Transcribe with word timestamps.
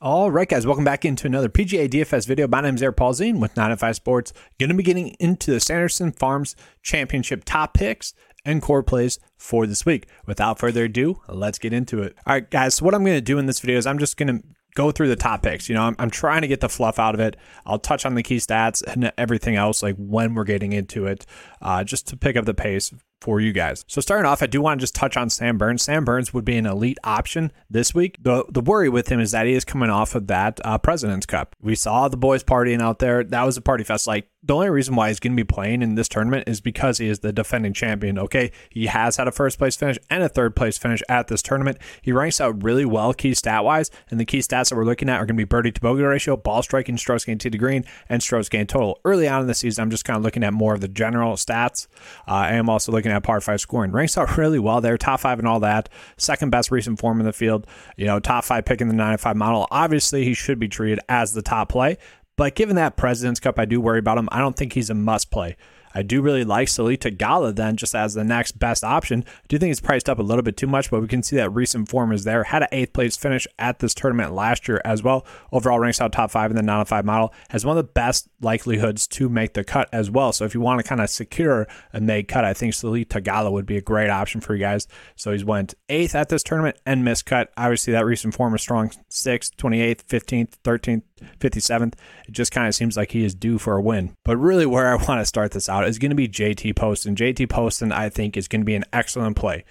All 0.00 0.30
right, 0.30 0.48
guys, 0.48 0.64
welcome 0.64 0.84
back 0.84 1.04
into 1.04 1.26
another 1.26 1.48
PGA 1.48 1.88
DFS 1.88 2.24
video. 2.24 2.46
My 2.46 2.60
name 2.60 2.76
is 2.76 2.82
Eric 2.84 2.98
Paulzine 2.98 3.40
with 3.40 3.56
905 3.56 3.96
Sports. 3.96 4.32
Going 4.60 4.68
to 4.68 4.76
be 4.76 4.84
getting 4.84 5.08
into 5.18 5.50
the 5.50 5.58
Sanderson 5.58 6.12
Farms 6.12 6.54
Championship 6.84 7.42
top 7.44 7.74
picks 7.74 8.14
and 8.44 8.62
core 8.62 8.84
plays 8.84 9.18
for 9.38 9.66
this 9.66 9.84
week. 9.84 10.06
Without 10.24 10.60
further 10.60 10.84
ado, 10.84 11.20
let's 11.28 11.58
get 11.58 11.72
into 11.72 12.00
it. 12.00 12.14
All 12.28 12.34
right, 12.34 12.48
guys, 12.48 12.76
so 12.76 12.84
what 12.84 12.94
I'm 12.94 13.02
going 13.02 13.16
to 13.16 13.20
do 13.20 13.38
in 13.38 13.46
this 13.46 13.58
video 13.58 13.76
is 13.76 13.88
I'm 13.88 13.98
just 13.98 14.16
going 14.16 14.38
to 14.38 14.44
go 14.76 14.92
through 14.92 15.08
the 15.08 15.16
top 15.16 15.42
picks. 15.42 15.68
You 15.68 15.74
know, 15.74 15.82
I'm, 15.82 15.96
I'm 15.98 16.10
trying 16.10 16.42
to 16.42 16.48
get 16.48 16.60
the 16.60 16.68
fluff 16.68 17.00
out 17.00 17.14
of 17.14 17.20
it. 17.20 17.36
I'll 17.66 17.80
touch 17.80 18.06
on 18.06 18.14
the 18.14 18.22
key 18.22 18.36
stats 18.36 18.84
and 18.86 19.10
everything 19.18 19.56
else, 19.56 19.82
like 19.82 19.96
when 19.96 20.32
we're 20.32 20.44
getting 20.44 20.72
into 20.72 21.06
it, 21.06 21.26
uh, 21.60 21.82
just 21.82 22.06
to 22.06 22.16
pick 22.16 22.36
up 22.36 22.44
the 22.44 22.54
pace 22.54 22.92
for 23.20 23.40
you 23.40 23.52
guys. 23.52 23.84
So 23.88 24.00
starting 24.00 24.26
off, 24.26 24.42
I 24.42 24.46
do 24.46 24.60
want 24.60 24.80
to 24.80 24.82
just 24.82 24.94
touch 24.94 25.16
on 25.16 25.30
Sam 25.30 25.58
Burns. 25.58 25.82
Sam 25.82 26.04
Burns 26.04 26.32
would 26.32 26.44
be 26.44 26.56
an 26.56 26.66
elite 26.66 26.98
option 27.04 27.52
this 27.68 27.94
week. 27.94 28.18
The 28.22 28.44
the 28.48 28.60
worry 28.60 28.88
with 28.88 29.08
him 29.08 29.20
is 29.20 29.32
that 29.32 29.46
he 29.46 29.54
is 29.54 29.64
coming 29.64 29.90
off 29.90 30.14
of 30.14 30.26
that 30.28 30.60
uh, 30.64 30.78
President's 30.78 31.26
Cup. 31.26 31.56
We 31.60 31.74
saw 31.74 32.08
the 32.08 32.16
boys 32.16 32.44
partying 32.44 32.80
out 32.80 32.98
there. 32.98 33.24
That 33.24 33.44
was 33.44 33.56
a 33.56 33.62
party 33.62 33.84
fest. 33.84 34.06
Like 34.06 34.28
the 34.42 34.54
only 34.54 34.70
reason 34.70 34.94
why 34.94 35.08
he's 35.08 35.18
going 35.18 35.32
to 35.32 35.36
be 35.36 35.44
playing 35.44 35.82
in 35.82 35.96
this 35.96 36.08
tournament 36.08 36.48
is 36.48 36.60
because 36.60 36.98
he 36.98 37.08
is 37.08 37.18
the 37.20 37.32
defending 37.32 37.72
champion. 37.72 38.18
Okay, 38.18 38.52
he 38.70 38.86
has 38.86 39.16
had 39.16 39.26
a 39.26 39.32
first 39.32 39.58
place 39.58 39.76
finish 39.76 39.98
and 40.08 40.22
a 40.22 40.28
third 40.28 40.54
place 40.54 40.78
finish 40.78 41.02
at 41.08 41.26
this 41.26 41.42
tournament. 41.42 41.78
He 42.02 42.12
ranks 42.12 42.40
out 42.40 42.62
really 42.62 42.84
well 42.84 43.12
key 43.12 43.34
stat 43.34 43.64
wise, 43.64 43.90
and 44.10 44.20
the 44.20 44.24
key 44.24 44.38
stats 44.38 44.70
that 44.70 44.76
we're 44.76 44.84
looking 44.84 45.08
at 45.08 45.16
are 45.16 45.26
going 45.26 45.36
to 45.36 45.40
be 45.40 45.44
birdie 45.44 45.72
to 45.72 45.80
bogey 45.80 46.02
ratio, 46.02 46.36
ball 46.36 46.62
striking, 46.62 46.96
strokes 46.96 47.24
gained 47.24 47.40
to 47.40 47.50
the 47.50 47.58
green, 47.58 47.84
and 48.08 48.22
strokes 48.22 48.48
gained 48.48 48.68
total. 48.68 49.00
Early 49.04 49.26
on 49.26 49.40
in 49.40 49.48
the 49.48 49.54
season, 49.54 49.82
I'm 49.82 49.90
just 49.90 50.04
kind 50.04 50.16
of 50.16 50.22
looking 50.22 50.44
at 50.44 50.52
more 50.52 50.74
of 50.74 50.80
the 50.80 50.88
general 50.88 51.34
stats. 51.34 51.88
Uh, 52.26 52.32
I 52.32 52.52
am 52.54 52.68
also 52.70 52.92
looking 52.92 53.07
at 53.10 53.22
par 53.22 53.40
five 53.40 53.60
scoring. 53.60 53.92
Ranks 53.92 54.16
out 54.18 54.36
really 54.36 54.58
well 54.58 54.80
there, 54.80 54.98
top 54.98 55.20
five 55.20 55.38
and 55.38 55.48
all 55.48 55.60
that. 55.60 55.88
Second 56.16 56.50
best 56.50 56.70
recent 56.70 56.98
form 56.98 57.20
in 57.20 57.26
the 57.26 57.32
field. 57.32 57.66
You 57.96 58.06
know, 58.06 58.20
top 58.20 58.44
five 58.44 58.64
pick 58.64 58.80
in 58.80 58.88
the 58.88 58.94
95 58.94 59.36
model. 59.36 59.66
Obviously, 59.70 60.24
he 60.24 60.34
should 60.34 60.58
be 60.58 60.68
treated 60.68 61.00
as 61.08 61.32
the 61.32 61.42
top 61.42 61.68
play. 61.68 61.98
But 62.36 62.54
given 62.54 62.76
that 62.76 62.96
President's 62.96 63.40
Cup, 63.40 63.58
I 63.58 63.64
do 63.64 63.80
worry 63.80 63.98
about 63.98 64.16
him. 64.16 64.28
I 64.30 64.38
don't 64.38 64.56
think 64.56 64.72
he's 64.72 64.90
a 64.90 64.94
must 64.94 65.30
play. 65.30 65.56
I 65.98 66.02
do 66.02 66.22
really 66.22 66.44
like 66.44 66.68
Sahith 66.68 66.98
Theegala 66.98 67.56
then 67.56 67.76
just 67.76 67.92
as 67.92 68.14
the 68.14 68.22
next 68.22 68.52
best 68.52 68.84
option. 68.84 69.24
I 69.26 69.46
do 69.48 69.58
think 69.58 69.72
it's 69.72 69.80
priced 69.80 70.08
up 70.08 70.20
a 70.20 70.22
little 70.22 70.44
bit 70.44 70.56
too 70.56 70.68
much, 70.68 70.92
but 70.92 71.00
we 71.00 71.08
can 71.08 71.24
see 71.24 71.34
that 71.34 71.50
recent 71.50 71.88
form 71.88 72.12
is 72.12 72.22
there. 72.22 72.44
Had 72.44 72.62
an 72.62 72.68
eighth 72.70 72.92
place 72.92 73.16
finish 73.16 73.48
at 73.58 73.80
this 73.80 73.94
tournament 73.94 74.32
last 74.32 74.68
year 74.68 74.80
as 74.84 75.02
well. 75.02 75.26
Overall 75.50 75.80
ranks 75.80 76.00
out 76.00 76.12
top 76.12 76.30
five 76.30 76.52
in 76.52 76.56
the 76.56 76.62
905 76.62 77.04
model. 77.04 77.34
Has 77.50 77.66
one 77.66 77.76
of 77.76 77.84
the 77.84 77.92
best 77.92 78.28
likelihoods 78.40 79.08
to 79.08 79.28
make 79.28 79.54
the 79.54 79.64
cut 79.64 79.88
as 79.92 80.08
well. 80.08 80.32
So 80.32 80.44
if 80.44 80.54
you 80.54 80.60
want 80.60 80.80
to 80.80 80.88
kind 80.88 81.00
of 81.00 81.10
secure 81.10 81.66
a 81.92 82.00
made 82.00 82.28
cut, 82.28 82.44
I 82.44 82.54
think 82.54 82.74
Sahith 82.74 83.08
Theegala 83.08 83.50
would 83.50 83.66
be 83.66 83.76
a 83.76 83.82
great 83.82 84.08
option 84.08 84.40
for 84.40 84.54
you 84.54 84.60
guys. 84.60 84.86
So 85.16 85.32
he's 85.32 85.44
went 85.44 85.74
eighth 85.88 86.14
at 86.14 86.28
this 86.28 86.44
tournament 86.44 86.76
and 86.86 87.04
missed 87.04 87.26
cut. 87.26 87.50
Obviously 87.56 87.92
that 87.94 88.06
recent 88.06 88.34
form 88.34 88.54
is 88.54 88.62
strong. 88.62 88.92
Sixth, 89.08 89.56
28th, 89.56 90.04
15th, 90.04 90.52
13th, 90.62 91.02
57th. 91.40 91.94
It 92.26 92.32
just 92.32 92.52
kind 92.52 92.68
of 92.68 92.74
seems 92.74 92.96
like 92.96 93.12
he 93.12 93.24
is 93.24 93.34
due 93.34 93.58
for 93.58 93.76
a 93.76 93.82
win. 93.82 94.14
But 94.24 94.36
really, 94.36 94.66
where 94.66 94.88
I 94.88 94.96
want 94.96 95.20
to 95.20 95.26
start 95.26 95.52
this 95.52 95.68
out 95.68 95.86
is 95.86 95.98
going 95.98 96.10
to 96.10 96.16
be 96.16 96.28
JT 96.28 96.76
Poston. 96.76 97.14
JT 97.14 97.48
Poston, 97.48 97.92
I 97.92 98.08
think, 98.08 98.36
is 98.36 98.48
going 98.48 98.62
to 98.62 98.66
be 98.66 98.74
an 98.74 98.84
excellent 98.92 99.36
play. 99.36 99.64